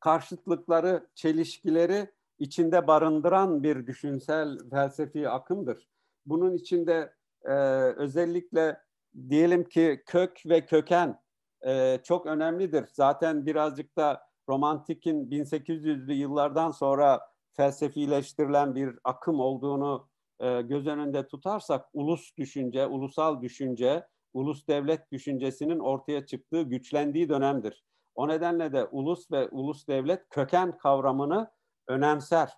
[0.00, 5.88] karşıtlıkları, çelişkileri içinde barındıran bir düşünsel felsefi akımdır.
[6.26, 7.52] Bunun içinde e,
[7.96, 8.80] özellikle
[9.28, 11.20] diyelim ki kök ve köken
[11.66, 12.84] e, çok önemlidir.
[12.92, 17.20] Zaten birazcık da romantikin 1800'lü yıllardan sonra
[17.52, 20.08] felsefileştirilen bir akım olduğunu
[20.40, 27.84] e, göz önünde tutarsak ulus düşünce, ulusal düşünce, ulus devlet düşüncesinin ortaya çıktığı, güçlendiği dönemdir.
[28.14, 31.50] O nedenle de ulus ve ulus devlet köken kavramını
[31.88, 32.52] önemser.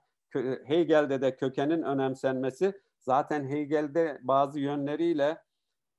[0.66, 5.38] Hegel'de de kökenin önemsenmesi zaten Hegel'de bazı yönleriyle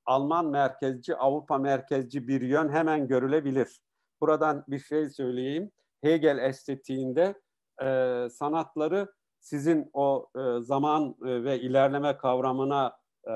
[0.06, 3.80] Alman merkezci, Avrupa merkezci bir yön hemen görülebilir.
[4.20, 5.70] Buradan bir şey söyleyeyim.
[6.02, 7.34] Hegel estetiğinde
[7.82, 13.30] e, sanatları sizin o e, zaman e, ve ilerleme kavramına e,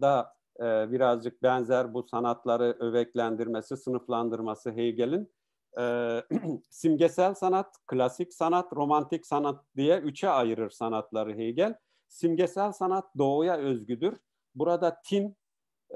[0.00, 5.32] da e, birazcık benzer bu sanatları öveklendirmesi, sınıflandırması Hegel'in.
[5.78, 6.22] E,
[6.70, 11.74] simgesel sanat, klasik sanat, romantik sanat diye üçe ayırır sanatları Hegel.
[12.08, 14.18] Simgesel sanat doğuya özgüdür.
[14.54, 15.36] Burada tin,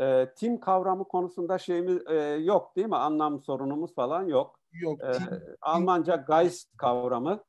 [0.01, 2.97] e, tin kavramı konusunda şeyimiz e, yok değil mi?
[2.97, 4.61] Anlam sorunumuz falan yok.
[4.73, 5.01] Yok.
[5.01, 5.13] E,
[5.61, 7.45] Almanca Geist kavramı.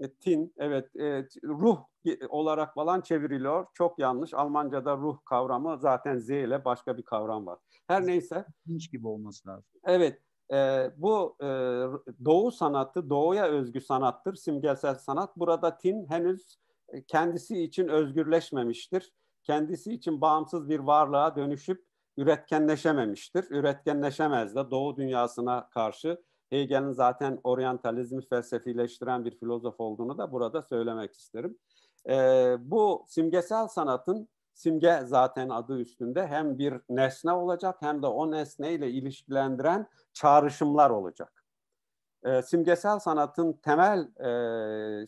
[0.00, 1.78] E, tin, evet, e, ruh
[2.28, 3.66] olarak falan çevriliyor.
[3.74, 4.34] Çok yanlış.
[4.34, 7.58] Almanca'da ruh kavramı zaten Z ile başka bir kavram var.
[7.86, 8.46] Her neyse.
[8.66, 9.70] Bilinç gibi olması lazım.
[9.84, 10.22] Evet.
[10.52, 11.46] E, bu e,
[12.24, 15.36] doğu sanatı, doğuya özgü sanattır, simgesel sanat.
[15.36, 16.58] Burada tin henüz
[17.06, 19.12] kendisi için özgürleşmemiştir.
[19.42, 21.85] Kendisi için bağımsız bir varlığa dönüşüp
[22.16, 23.46] üretkenleşememiştir.
[23.50, 31.14] Üretkenleşemez de doğu dünyasına karşı Hegel'in zaten oryantalizmi felsefileştiren bir filozof olduğunu da burada söylemek
[31.14, 31.58] isterim.
[32.08, 38.30] Ee, bu simgesel sanatın simge zaten adı üstünde hem bir nesne olacak hem de o
[38.30, 41.44] nesneyle ilişkilendiren çağrışımlar olacak.
[42.24, 45.06] Ee, simgesel sanatın temel e,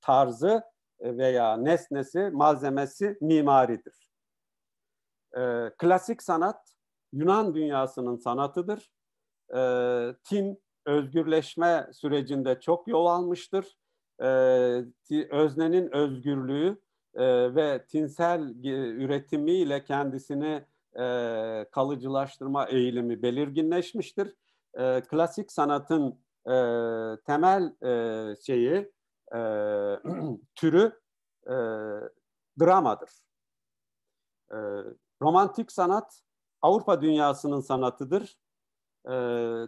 [0.00, 0.62] tarzı
[1.00, 4.07] veya nesnesi, malzemesi mimaridir.
[5.36, 6.74] Ee, klasik sanat
[7.12, 8.90] Yunan dünyasının sanatıdır.
[9.54, 13.76] Ee, tin özgürleşme sürecinde çok yol almıştır.
[14.22, 14.84] Ee,
[15.30, 16.78] öznenin özgürlüğü
[17.14, 20.64] e, ve tinsel üretimiyle kendisini
[20.98, 24.34] e, kalıcılaştırma eğilimi belirginleşmiştir.
[24.74, 26.56] E, klasik sanatın e,
[27.26, 28.92] temel e, şeyi
[29.34, 29.38] e,
[30.54, 31.00] türü
[31.46, 31.54] e,
[32.60, 33.10] dramadır.
[34.52, 34.58] E,
[35.22, 36.20] romantik sanat
[36.62, 38.38] Avrupa dünyasının sanatıdır
[39.08, 39.14] e,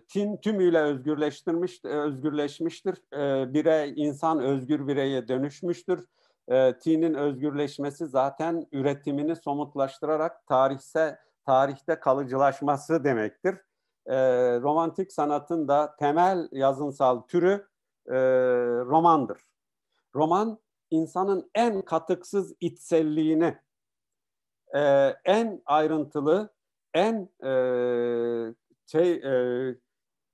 [0.08, 3.02] tin tümüyle özgürleştirmiş, özgürleşmiştir.
[3.14, 6.06] E, birey, insan özgür bireye dönüşmüştür.
[6.48, 13.54] E, tinin özgürleşmesi zaten üretimini somutlaştırarak tarihse, tarihte kalıcılaşması demektir.
[14.06, 14.16] E,
[14.60, 17.68] romantik sanatın da temel yazınsal türü
[18.06, 18.16] e,
[18.84, 19.38] romandır.
[20.14, 20.58] Roman
[20.90, 23.58] insanın en katıksız içselliğini,
[24.76, 24.80] e,
[25.24, 26.54] en ayrıntılı,
[26.94, 27.52] en e,
[28.86, 29.32] şey e,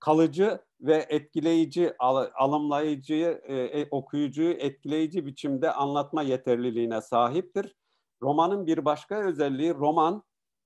[0.01, 7.75] kalıcı ve etkileyici, al, alımlayıcı, e, e, okuyucuyu etkileyici biçimde anlatma yeterliliğine sahiptir.
[8.23, 10.23] Romanın bir başka özelliği roman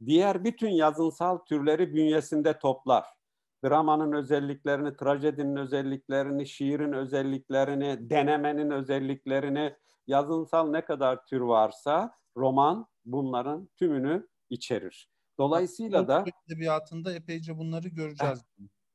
[0.07, 3.20] diğer bütün yazınsal türleri bünyesinde toplar.
[3.65, 13.69] Dramanın özelliklerini, trajedinin özelliklerini, şiirin özelliklerini, denemenin özelliklerini, yazınsal ne kadar tür varsa roman bunların
[13.77, 15.11] tümünü içerir.
[15.39, 18.45] Dolayısıyla da edebiyatında epeyce bunları göreceğiz.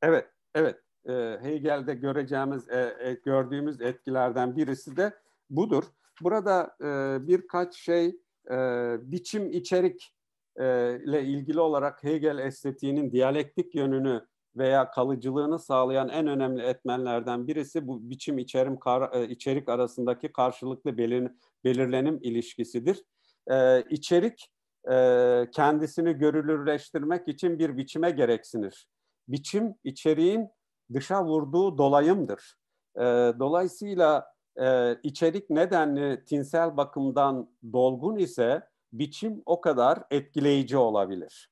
[0.02, 0.80] Evet, evet.
[1.08, 5.14] E, Hegel'de göreceğimiz, e, e, gördüğümüz etkilerden birisi de
[5.50, 5.84] budur.
[6.22, 8.06] Burada e, birkaç şey
[8.50, 8.56] e,
[9.00, 10.14] biçim içerik
[10.56, 14.26] e, ile ilgili olarak Hegel estetiğinin diyalektik yönünü
[14.56, 20.98] veya kalıcılığını sağlayan en önemli etmenlerden birisi bu biçim içerim kar, e, içerik arasındaki karşılıklı
[20.98, 21.30] belir,
[21.64, 23.02] belirlenim ilişkisidir.
[23.50, 24.52] E, içerik
[24.90, 28.88] e, kendisini görülürleştirmek için bir biçime gereksinir.
[29.28, 30.48] Biçim içeriğin
[30.94, 32.54] dışa vurduğu dolayımdır.
[32.96, 33.02] E,
[33.38, 34.26] dolayısıyla
[34.60, 41.50] e, içerik nedenli tinsel bakımdan dolgun ise biçim o kadar etkileyici olabilir.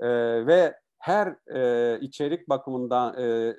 [0.00, 0.06] E,
[0.46, 3.54] ve her e, içerik bakımından, e, e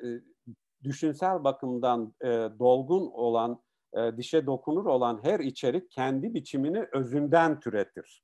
[0.84, 2.28] düşünsel bakımdan e,
[2.60, 3.62] dolgun olan,
[3.94, 8.24] e, dişe dokunur olan her içerik kendi biçimini özünden türetir.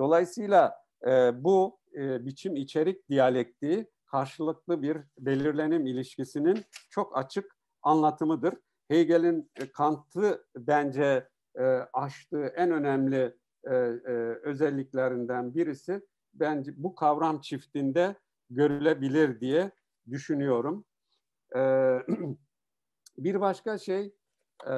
[0.00, 0.74] Dolayısıyla
[1.06, 8.54] e, bu e, biçim içerik diyalektiği karşılıklı bir belirlenim ilişkisinin çok açık anlatımıdır.
[8.88, 11.28] Hegel'in e, Kant'ı bence
[11.58, 13.34] e, aştığı en önemli
[13.64, 14.10] e, e,
[14.42, 16.00] özelliklerinden birisi
[16.34, 18.14] bence bu kavram çiftinde
[18.50, 19.70] görülebilir diye
[20.10, 20.84] düşünüyorum.
[21.56, 21.60] E,
[23.18, 24.14] bir başka şey
[24.70, 24.74] e,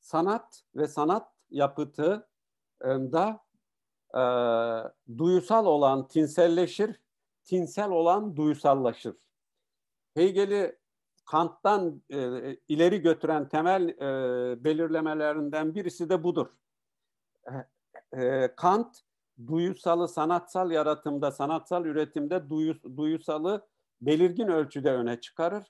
[0.00, 3.40] sanat ve sanat yapıtında
[4.14, 4.22] e,
[5.18, 7.00] duyusal olan tinselleşir,
[7.44, 9.16] tinsel olan duyusallaşır.
[10.14, 10.78] Hegel'i
[11.24, 16.46] Kant'tan e, ileri götüren temel e, belirlemelerinden birisi de budur.
[17.46, 19.05] E, e, Kant
[19.46, 23.66] duyusalı sanatsal yaratımda, sanatsal üretimde duyus, duyusalı
[24.00, 25.64] belirgin ölçüde öne çıkarır.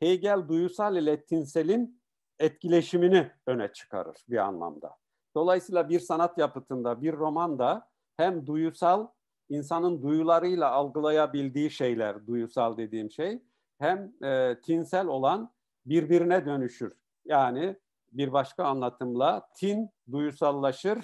[0.00, 2.00] Hegel duyusal ile tinselin
[2.38, 4.96] etkileşimini öne çıkarır bir anlamda.
[5.36, 9.06] Dolayısıyla bir sanat yapıtında, bir romanda hem duyusal,
[9.48, 13.42] insanın duyularıyla algılayabildiği şeyler, duyusal dediğim şey,
[13.78, 15.52] hem e, tinsel olan
[15.86, 16.92] birbirine dönüşür.
[17.24, 17.76] Yani
[18.12, 20.98] bir başka anlatımla tin duyusallaşır,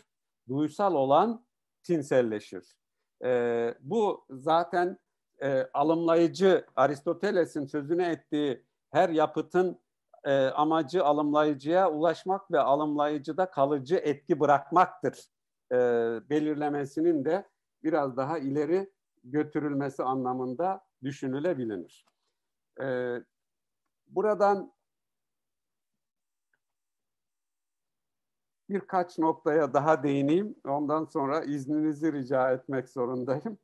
[0.49, 1.45] duysal olan
[1.85, 2.77] tinselleşir.
[3.25, 4.99] E, bu zaten
[5.43, 9.79] e, alımlayıcı Aristoteles'in sözünü ettiği her yapıtın
[10.25, 15.25] e, amacı alımlayıcıya ulaşmak ve alımlayıcıda kalıcı etki bırakmaktır.
[15.73, 15.77] E,
[16.31, 17.49] belirlemesinin de
[17.83, 18.91] biraz daha ileri
[19.25, 22.07] götürülmesi anlamında düşünülebilir.
[22.81, 23.17] E,
[24.07, 24.73] buradan
[28.71, 30.55] birkaç noktaya daha değineyim.
[30.67, 33.59] Ondan sonra izninizi rica etmek zorundayım.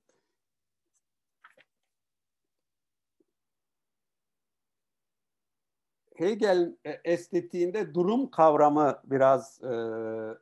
[6.17, 9.67] Hegel e, estetiğinde durum kavramı biraz e,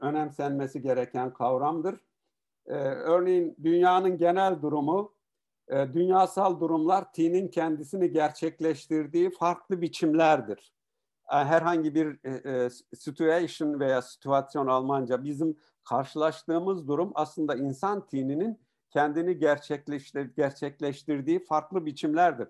[0.05, 2.01] önemsenmesi gereken kavramdır.
[2.67, 5.15] E, örneğin dünyanın genel durumu,
[5.69, 10.73] e, dünyasal durumlar tinin kendisini gerçekleştirdiği farklı biçimlerdir.
[11.33, 18.61] E, herhangi bir e, e, situation veya situasyon Almanca bizim karşılaştığımız durum aslında insan tininin
[18.91, 22.49] kendini gerçekleştir, gerçekleştirdiği farklı biçimlerdir.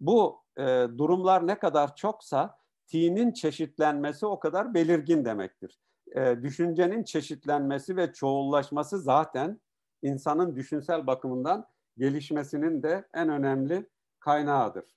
[0.00, 0.62] Bu e,
[0.98, 5.78] durumlar ne kadar çoksa tinin çeşitlenmesi o kadar belirgin demektir.
[6.16, 9.60] E, düşüncenin çeşitlenmesi ve çoğullaşması zaten
[10.02, 11.66] insanın düşünsel bakımından
[11.98, 13.86] gelişmesinin de en önemli
[14.20, 14.96] kaynağıdır.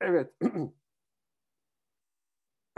[0.00, 0.34] Evet,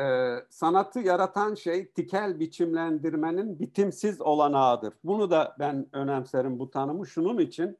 [0.01, 4.95] e, sanatı yaratan şey tikel biçimlendirmenin bitimsiz olanağıdır.
[5.05, 7.79] Bunu da ben önemserim bu tanımı şunun için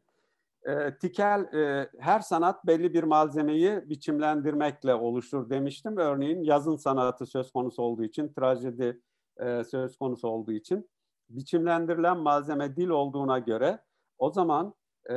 [0.63, 5.97] e, tikel e, her sanat belli bir malzemeyi biçimlendirmekle oluşur demiştim.
[5.97, 9.01] Örneğin yazın sanatı söz konusu olduğu için, trajedi
[9.37, 10.91] e, söz konusu olduğu için
[11.31, 13.79] biçimlendirilen malzeme dil olduğuna göre
[14.19, 14.75] o zaman
[15.11, 15.15] e,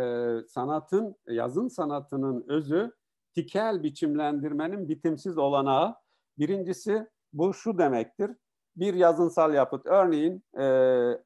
[0.47, 2.91] sanatın, yazın sanatının özü
[3.33, 5.95] tikel biçimlendirmenin bitimsiz olanağı.
[6.37, 8.31] Birincisi bu şu demektir.
[8.75, 10.65] Bir yazınsal yapıt, örneğin e,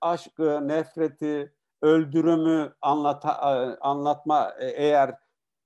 [0.02, 3.38] aşkı, nefreti, öldürümü anlata,
[3.82, 5.16] anlatma e, eğer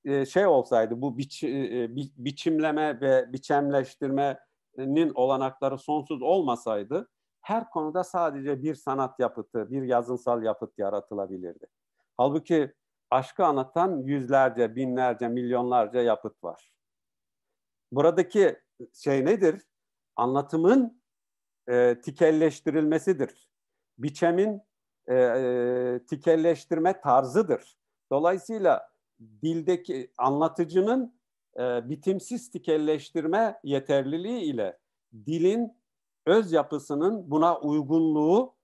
[0.06, 7.10] e, şey olsaydı bu biç, e, bi, biçimleme ve biçemleştirmenin olanakları sonsuz olmasaydı
[7.42, 11.66] her konuda sadece bir sanat yapıtı, bir yazınsal yapıt yaratılabilirdi.
[12.18, 12.74] Halbuki
[13.12, 16.72] aşkı anlatan yüzlerce, binlerce, milyonlarca yapıt var.
[17.92, 18.60] Buradaki
[18.94, 19.62] şey nedir?
[20.16, 21.02] Anlatımın
[21.68, 23.50] e, tikelleştirilmesidir.
[23.98, 24.62] Biçemin
[25.08, 27.78] e, e, tikelleştirme tarzıdır.
[28.12, 28.90] Dolayısıyla
[29.44, 31.20] dildeki anlatıcının
[31.58, 34.78] e, bitimsiz tikelleştirme yeterliliği ile
[35.26, 35.80] dilin
[36.26, 38.56] öz yapısının buna uygunluğu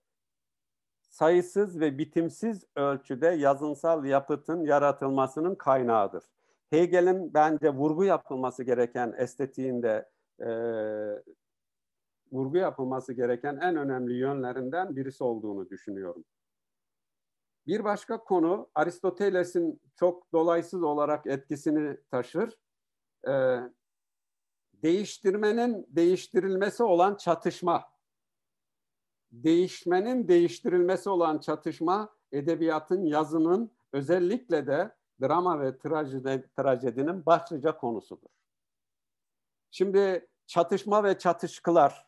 [1.00, 6.24] sayısız ve bitimsiz ölçüde yazınsal yapıtın yaratılmasının kaynağıdır.
[6.70, 10.08] Hegel'in bence vurgu yapılması gereken estetiğinde
[10.40, 10.48] e,
[12.32, 16.24] vurgu yapılması gereken en önemli yönlerinden birisi olduğunu düşünüyorum.
[17.66, 22.58] Bir başka konu Aristoteles'in çok dolaysız olarak etkisini taşır.
[23.28, 23.58] Ee,
[24.72, 27.84] değiştirmenin değiştirilmesi olan çatışma.
[29.32, 38.28] Değişmenin değiştirilmesi olan çatışma edebiyatın, yazının özellikle de drama ve trajedi, trajedinin başlıca konusudur.
[39.70, 42.06] Şimdi çatışma ve çatışkılar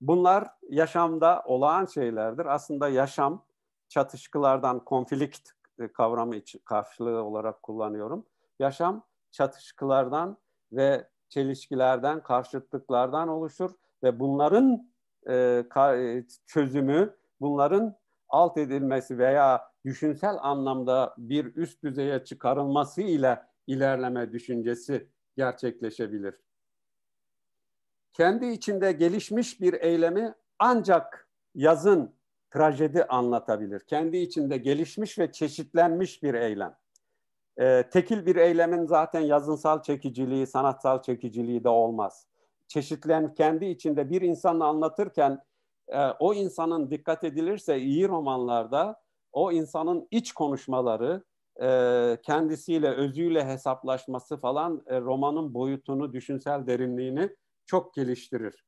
[0.00, 2.46] bunlar yaşamda olağan şeylerdir.
[2.46, 3.44] Aslında yaşam
[3.88, 6.34] çatışkılardan konflikt e, kavramı
[6.64, 8.26] karşılığı olarak kullanıyorum.
[8.58, 10.38] Yaşam çatışkılardan
[10.72, 13.70] ve çelişkilerden, karşıtlıklardan oluşur
[14.02, 14.92] ve bunların
[15.28, 17.96] e, e, çözümü, bunların
[18.28, 26.34] alt edilmesi veya düşünsel anlamda bir üst düzeye çıkarılması ile ilerleme düşüncesi gerçekleşebilir.
[28.12, 32.14] Kendi içinde gelişmiş bir eylemi ancak yazın
[32.50, 33.80] trajedi anlatabilir.
[33.80, 36.76] Kendi içinde gelişmiş ve çeşitlenmiş bir eylem.
[37.56, 42.26] E, tekil bir eylemin zaten yazınsal çekiciliği, sanatsal çekiciliği de olmaz.
[42.68, 45.42] Çeşitlen kendi içinde bir insanla anlatırken
[45.88, 49.00] e, o insanın dikkat edilirse iyi romanlarda
[49.32, 51.24] o insanın iç konuşmaları,
[51.62, 58.64] e, kendisiyle, özüyle hesaplaşması falan e, romanın boyutunu, düşünsel derinliğini çok geliştirir.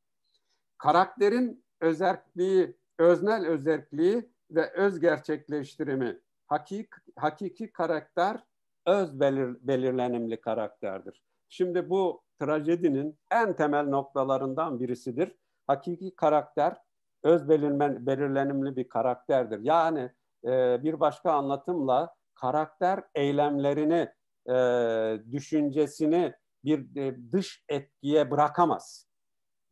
[0.78, 8.40] Karakterin özelliği, öznel özelliği ve öz gerçekleştirimi, hakik, hakiki karakter
[8.86, 11.22] öz belir, belirlenimli karakterdir.
[11.48, 15.36] Şimdi bu trajedinin en temel noktalarından birisidir.
[15.66, 16.76] Hakiki karakter
[17.22, 19.60] öz belirmen, belirlenimli bir karakterdir.
[19.62, 20.10] Yani
[20.44, 24.08] e, bir başka anlatımla karakter eylemlerini,
[24.48, 26.34] e, düşüncesini
[26.64, 29.08] bir e, dış etkiye bırakamaz.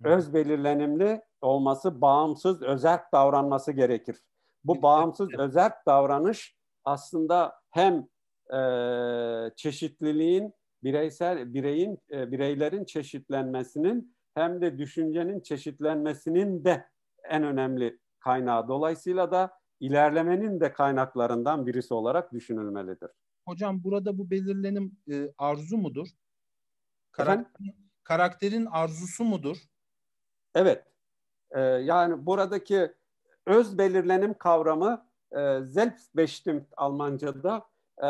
[0.05, 4.17] Öz belirlenimli olması, bağımsız, özerk davranması gerekir.
[4.65, 8.07] Bu bağımsız, özerk davranış aslında hem
[8.55, 8.61] e,
[9.57, 16.89] çeşitliliğin, bireysel bireyin, e, bireylerin çeşitlenmesinin hem de düşüncenin çeşitlenmesinin de
[17.25, 18.69] en önemli kaynağı.
[18.69, 23.11] Dolayısıyla da ilerlemenin de kaynaklarından birisi olarak düşünülmelidir.
[23.47, 26.09] Hocam burada bu belirlenim e, arzu mudur?
[27.13, 27.67] Karakter,
[28.05, 29.57] karakterin arzusu mudur?
[30.55, 30.85] Evet.
[31.51, 32.93] E, yani buradaki
[33.47, 37.67] öz belirlenim kavramı e, Selbstbestimmt Almanca'da
[37.99, 38.07] e,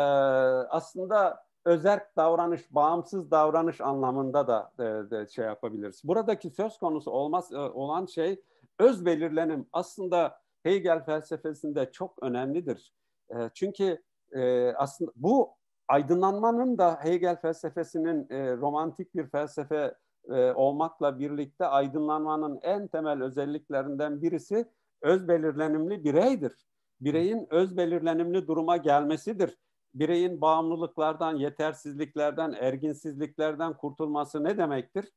[0.69, 6.01] aslında özerk davranış, bağımsız davranış anlamında da e, de şey yapabiliriz.
[6.03, 8.41] Buradaki söz konusu olmaz e, olan şey
[8.79, 12.93] öz belirlenim aslında Hegel felsefesinde çok önemlidir.
[13.29, 14.01] E, çünkü
[14.31, 15.55] e, aslında bu
[15.87, 19.95] aydınlanmanın da Hegel felsefesinin e, romantik bir felsefe
[20.29, 24.65] e, olmakla birlikte aydınlanmanın en temel özelliklerinden birisi
[25.01, 26.53] öz belirlenimli bireydir.
[27.01, 29.57] Bireyin öz belirlenimli duruma gelmesidir.
[29.93, 35.11] Bireyin bağımlılıklardan, yetersizliklerden, erginsizliklerden kurtulması ne demektir?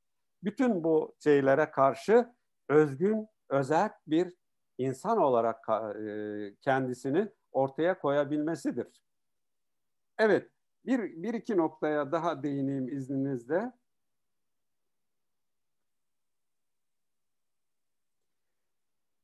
[0.45, 2.29] Bütün bu şeylere karşı
[2.69, 4.35] özgün, özel bir
[4.79, 8.87] insan olarak e, kendisini ortaya koyabilmesidir.
[10.19, 10.51] Evet,
[10.87, 13.73] bir, bir iki noktaya daha değineyim izninizle.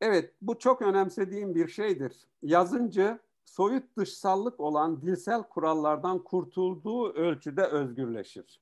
[0.01, 2.29] Evet, bu çok önemsediğim bir şeydir.
[2.43, 8.61] Yazıncı soyut dışsallık olan dilsel kurallardan kurtulduğu ölçüde özgürleşir.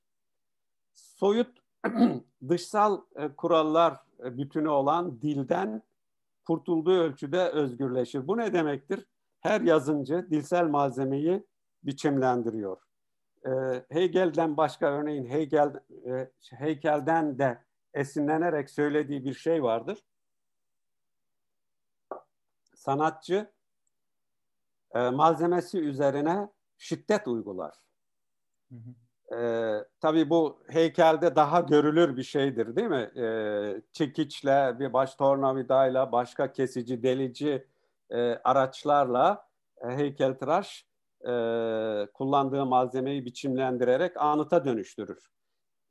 [0.94, 1.58] Soyut
[2.48, 5.82] dışsal e, kurallar e, bütünü olan dilden
[6.48, 8.28] kurtulduğu ölçüde özgürleşir.
[8.28, 9.06] Bu ne demektir?
[9.40, 11.46] Her yazıncı dilsel malzemeyi
[11.82, 12.82] biçimlendiriyor.
[13.46, 13.50] E,
[13.90, 15.74] Hegel'den başka örneğin Hegel
[16.06, 20.04] e, heykelden de esinlenerek söylediği bir şey vardır.
[22.74, 23.52] Sanatçı
[24.94, 27.74] e, malzemesi üzerine şiddet uygular.
[28.68, 29.07] Hı hı.
[29.36, 33.10] Ee, tabii bu heykelde daha görülür bir şeydir değil mi?
[33.16, 37.66] Ee, çekiçle, bir baş tornavidayla, başka kesici, delici
[38.10, 39.46] e, araçlarla
[39.80, 40.86] e, heykeltıraş
[41.20, 41.32] e,
[42.14, 45.26] kullandığı malzemeyi biçimlendirerek anıta dönüştürür.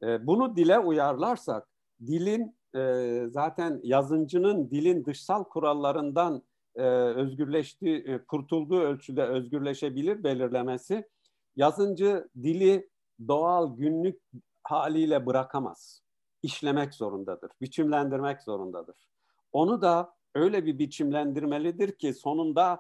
[0.04, 1.68] E, bunu dile uyarlarsak,
[2.08, 6.44] dilin e, zaten yazıncının dilin dışsal kurallarından
[6.76, 11.08] e, özgürleştiği, e, kurtulduğu ölçüde özgürleşebilir belirlemesi,
[11.56, 12.90] yazıncı dili
[13.28, 14.22] doğal günlük
[14.64, 16.02] haliyle bırakamaz.
[16.44, 19.08] İşlemek zorundadır, biçimlendirmek zorundadır.
[19.52, 22.80] Onu da öyle bir biçimlendirmelidir ki sonunda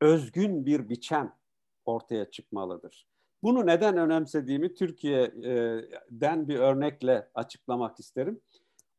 [0.00, 1.34] özgün bir biçem
[1.84, 3.06] ortaya çıkmalıdır.
[3.42, 8.40] Bunu neden önemsediğimi Türkiye'den bir örnekle açıklamak isterim.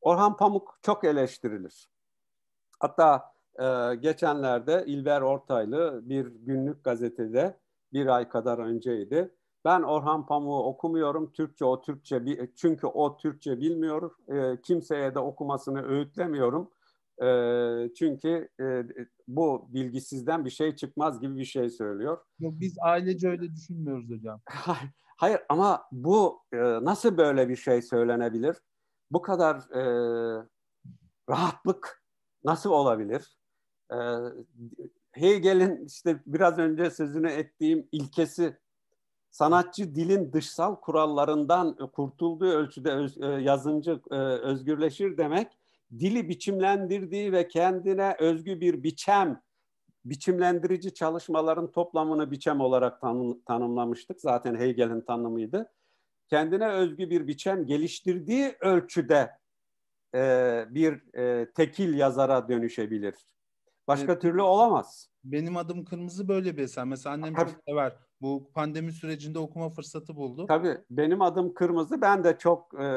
[0.01, 1.89] Orhan Pamuk çok eleştirilir.
[2.79, 7.59] Hatta e, geçenlerde İlber Ortaylı bir günlük gazetede
[7.93, 9.35] bir ay kadar önceydi
[9.65, 11.31] ben Orhan Pamuk'u okumuyorum.
[11.31, 14.11] Türkçe o Türkçe çünkü o Türkçe bilmiyor.
[14.27, 16.71] E, kimseye de okumasını öğütlemiyorum.
[17.23, 18.83] E, çünkü e,
[19.27, 22.17] bu bilgisizden bir şey çıkmaz gibi bir şey söylüyor.
[22.39, 24.41] Yok biz ailece öyle düşünmüyoruz hocam.
[25.17, 28.57] Hayır ama bu e, nasıl böyle bir şey söylenebilir?
[29.11, 29.83] Bu kadar e,
[31.29, 32.03] rahatlık
[32.43, 33.37] nasıl olabilir?
[33.93, 33.97] E,
[35.11, 38.57] Hegel'in işte biraz önce sözünü ettiğim ilkesi
[39.31, 45.47] sanatçı dilin dışsal kurallarından kurtulduğu ölçüde öz, e, yazıncı e, özgürleşir demek
[45.99, 49.41] dili biçimlendirdiği ve kendine özgü bir biçem
[50.05, 54.21] biçimlendirici çalışmaların toplamını biçem olarak tanım, tanımlamıştık.
[54.21, 55.71] Zaten Hegel'in tanımıydı.
[56.27, 59.31] Kendine özgü bir biçem geliştirdiği ölçüde
[60.15, 63.15] e, bir e, tekil yazara dönüşebilir.
[63.87, 64.21] Başka evet.
[64.21, 65.09] türlü olamaz.
[65.23, 66.85] Benim adım Kırmızı böyle bir eser.
[66.85, 67.97] Mesela annem çok sever.
[68.21, 70.45] Bu pandemi sürecinde okuma fırsatı buldu.
[70.47, 72.01] Tabii benim adım Kırmızı.
[72.01, 72.87] Ben de çok e,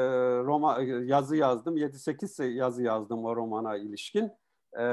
[0.43, 1.77] roma yazı yazdım.
[1.77, 4.31] 7-8 yazı yazdım o romana ilişkin.
[4.79, 4.83] E,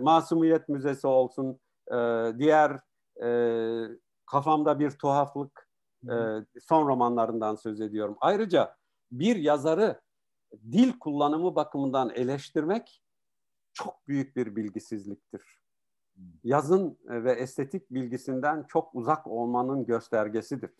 [0.00, 1.60] Masumiyet Müzesi olsun,
[1.92, 1.96] e,
[2.38, 2.80] diğer
[3.22, 3.28] e,
[4.26, 5.68] kafamda bir tuhaflık
[6.04, 6.14] e,
[6.60, 8.16] son romanlarından söz ediyorum.
[8.20, 8.76] Ayrıca
[9.12, 10.00] bir yazarı
[10.72, 13.02] dil kullanımı bakımından eleştirmek
[13.72, 15.55] çok büyük bir bilgisizliktir.
[16.44, 20.70] Yazın ve estetik bilgisinden çok uzak olmanın göstergesidir.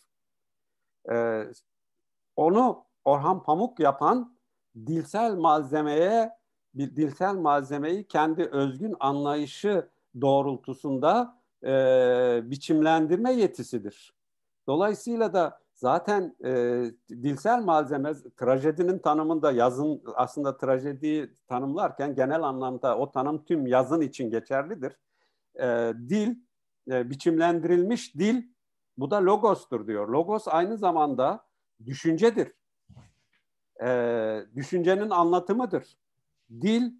[1.10, 1.46] Ee,
[2.36, 4.36] onu Orhan Pamuk yapan
[4.86, 6.32] dilsel malzemeye
[6.74, 9.88] bir dilsel malzemeyi kendi özgün anlayışı
[10.20, 11.70] doğrultusunda e,
[12.44, 14.14] biçimlendirme yetisidir.
[14.66, 23.10] Dolayısıyla da zaten e, dilsel malzeme trajedinin tanımında yazın aslında trajediyi tanımlarken genel anlamda o
[23.10, 24.92] tanım tüm yazın için geçerlidir.
[25.60, 26.34] E, dil,
[26.90, 28.42] e, biçimlendirilmiş dil
[28.98, 30.08] bu da logostur diyor.
[30.08, 31.44] Logos aynı zamanda
[31.86, 32.52] düşüncedir.
[33.82, 35.96] E, düşüncenin anlatımıdır.
[36.60, 36.92] Dil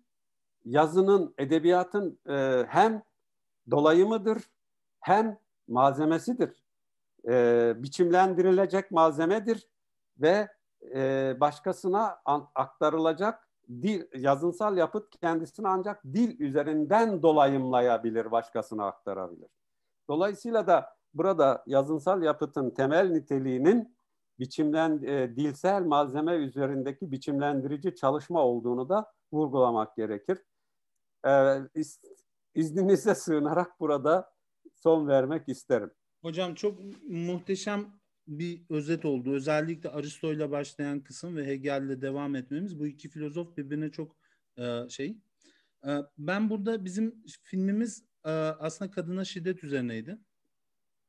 [0.65, 3.03] yazının, edebiyatın e, hem
[3.71, 4.43] dolayımıdır
[5.01, 5.39] hem
[5.69, 6.67] malzemesidir
[7.29, 9.69] e, biçimlendirilecek malzemedir
[10.19, 10.49] ve
[10.95, 12.21] e, başkasına
[12.55, 19.49] aktarılacak dil, yazınsal yapıt kendisini ancak dil üzerinden dolayımlayabilir, başkasına aktarabilir.
[20.09, 23.97] Dolayısıyla da burada yazınsal yapıtın temel niteliğinin
[24.39, 30.39] biçimlen e, dilsel malzeme üzerindeki biçimlendirici çalışma olduğunu da vurgulamak gerekir.
[31.27, 32.01] E, iz,
[32.55, 34.31] izninize sığınarak burada
[34.75, 35.91] son vermek isterim.
[36.23, 37.87] Hocam çok muhteşem
[38.29, 39.33] bir özet oldu.
[39.33, 42.79] Özellikle Aristo ile başlayan kısım ve Hegel'le devam etmemiz.
[42.79, 44.17] Bu iki filozof birbirine çok
[44.59, 45.17] e, şey.
[45.87, 50.19] E, ben burada bizim filmimiz e, aslında kadına şiddet üzerineydi.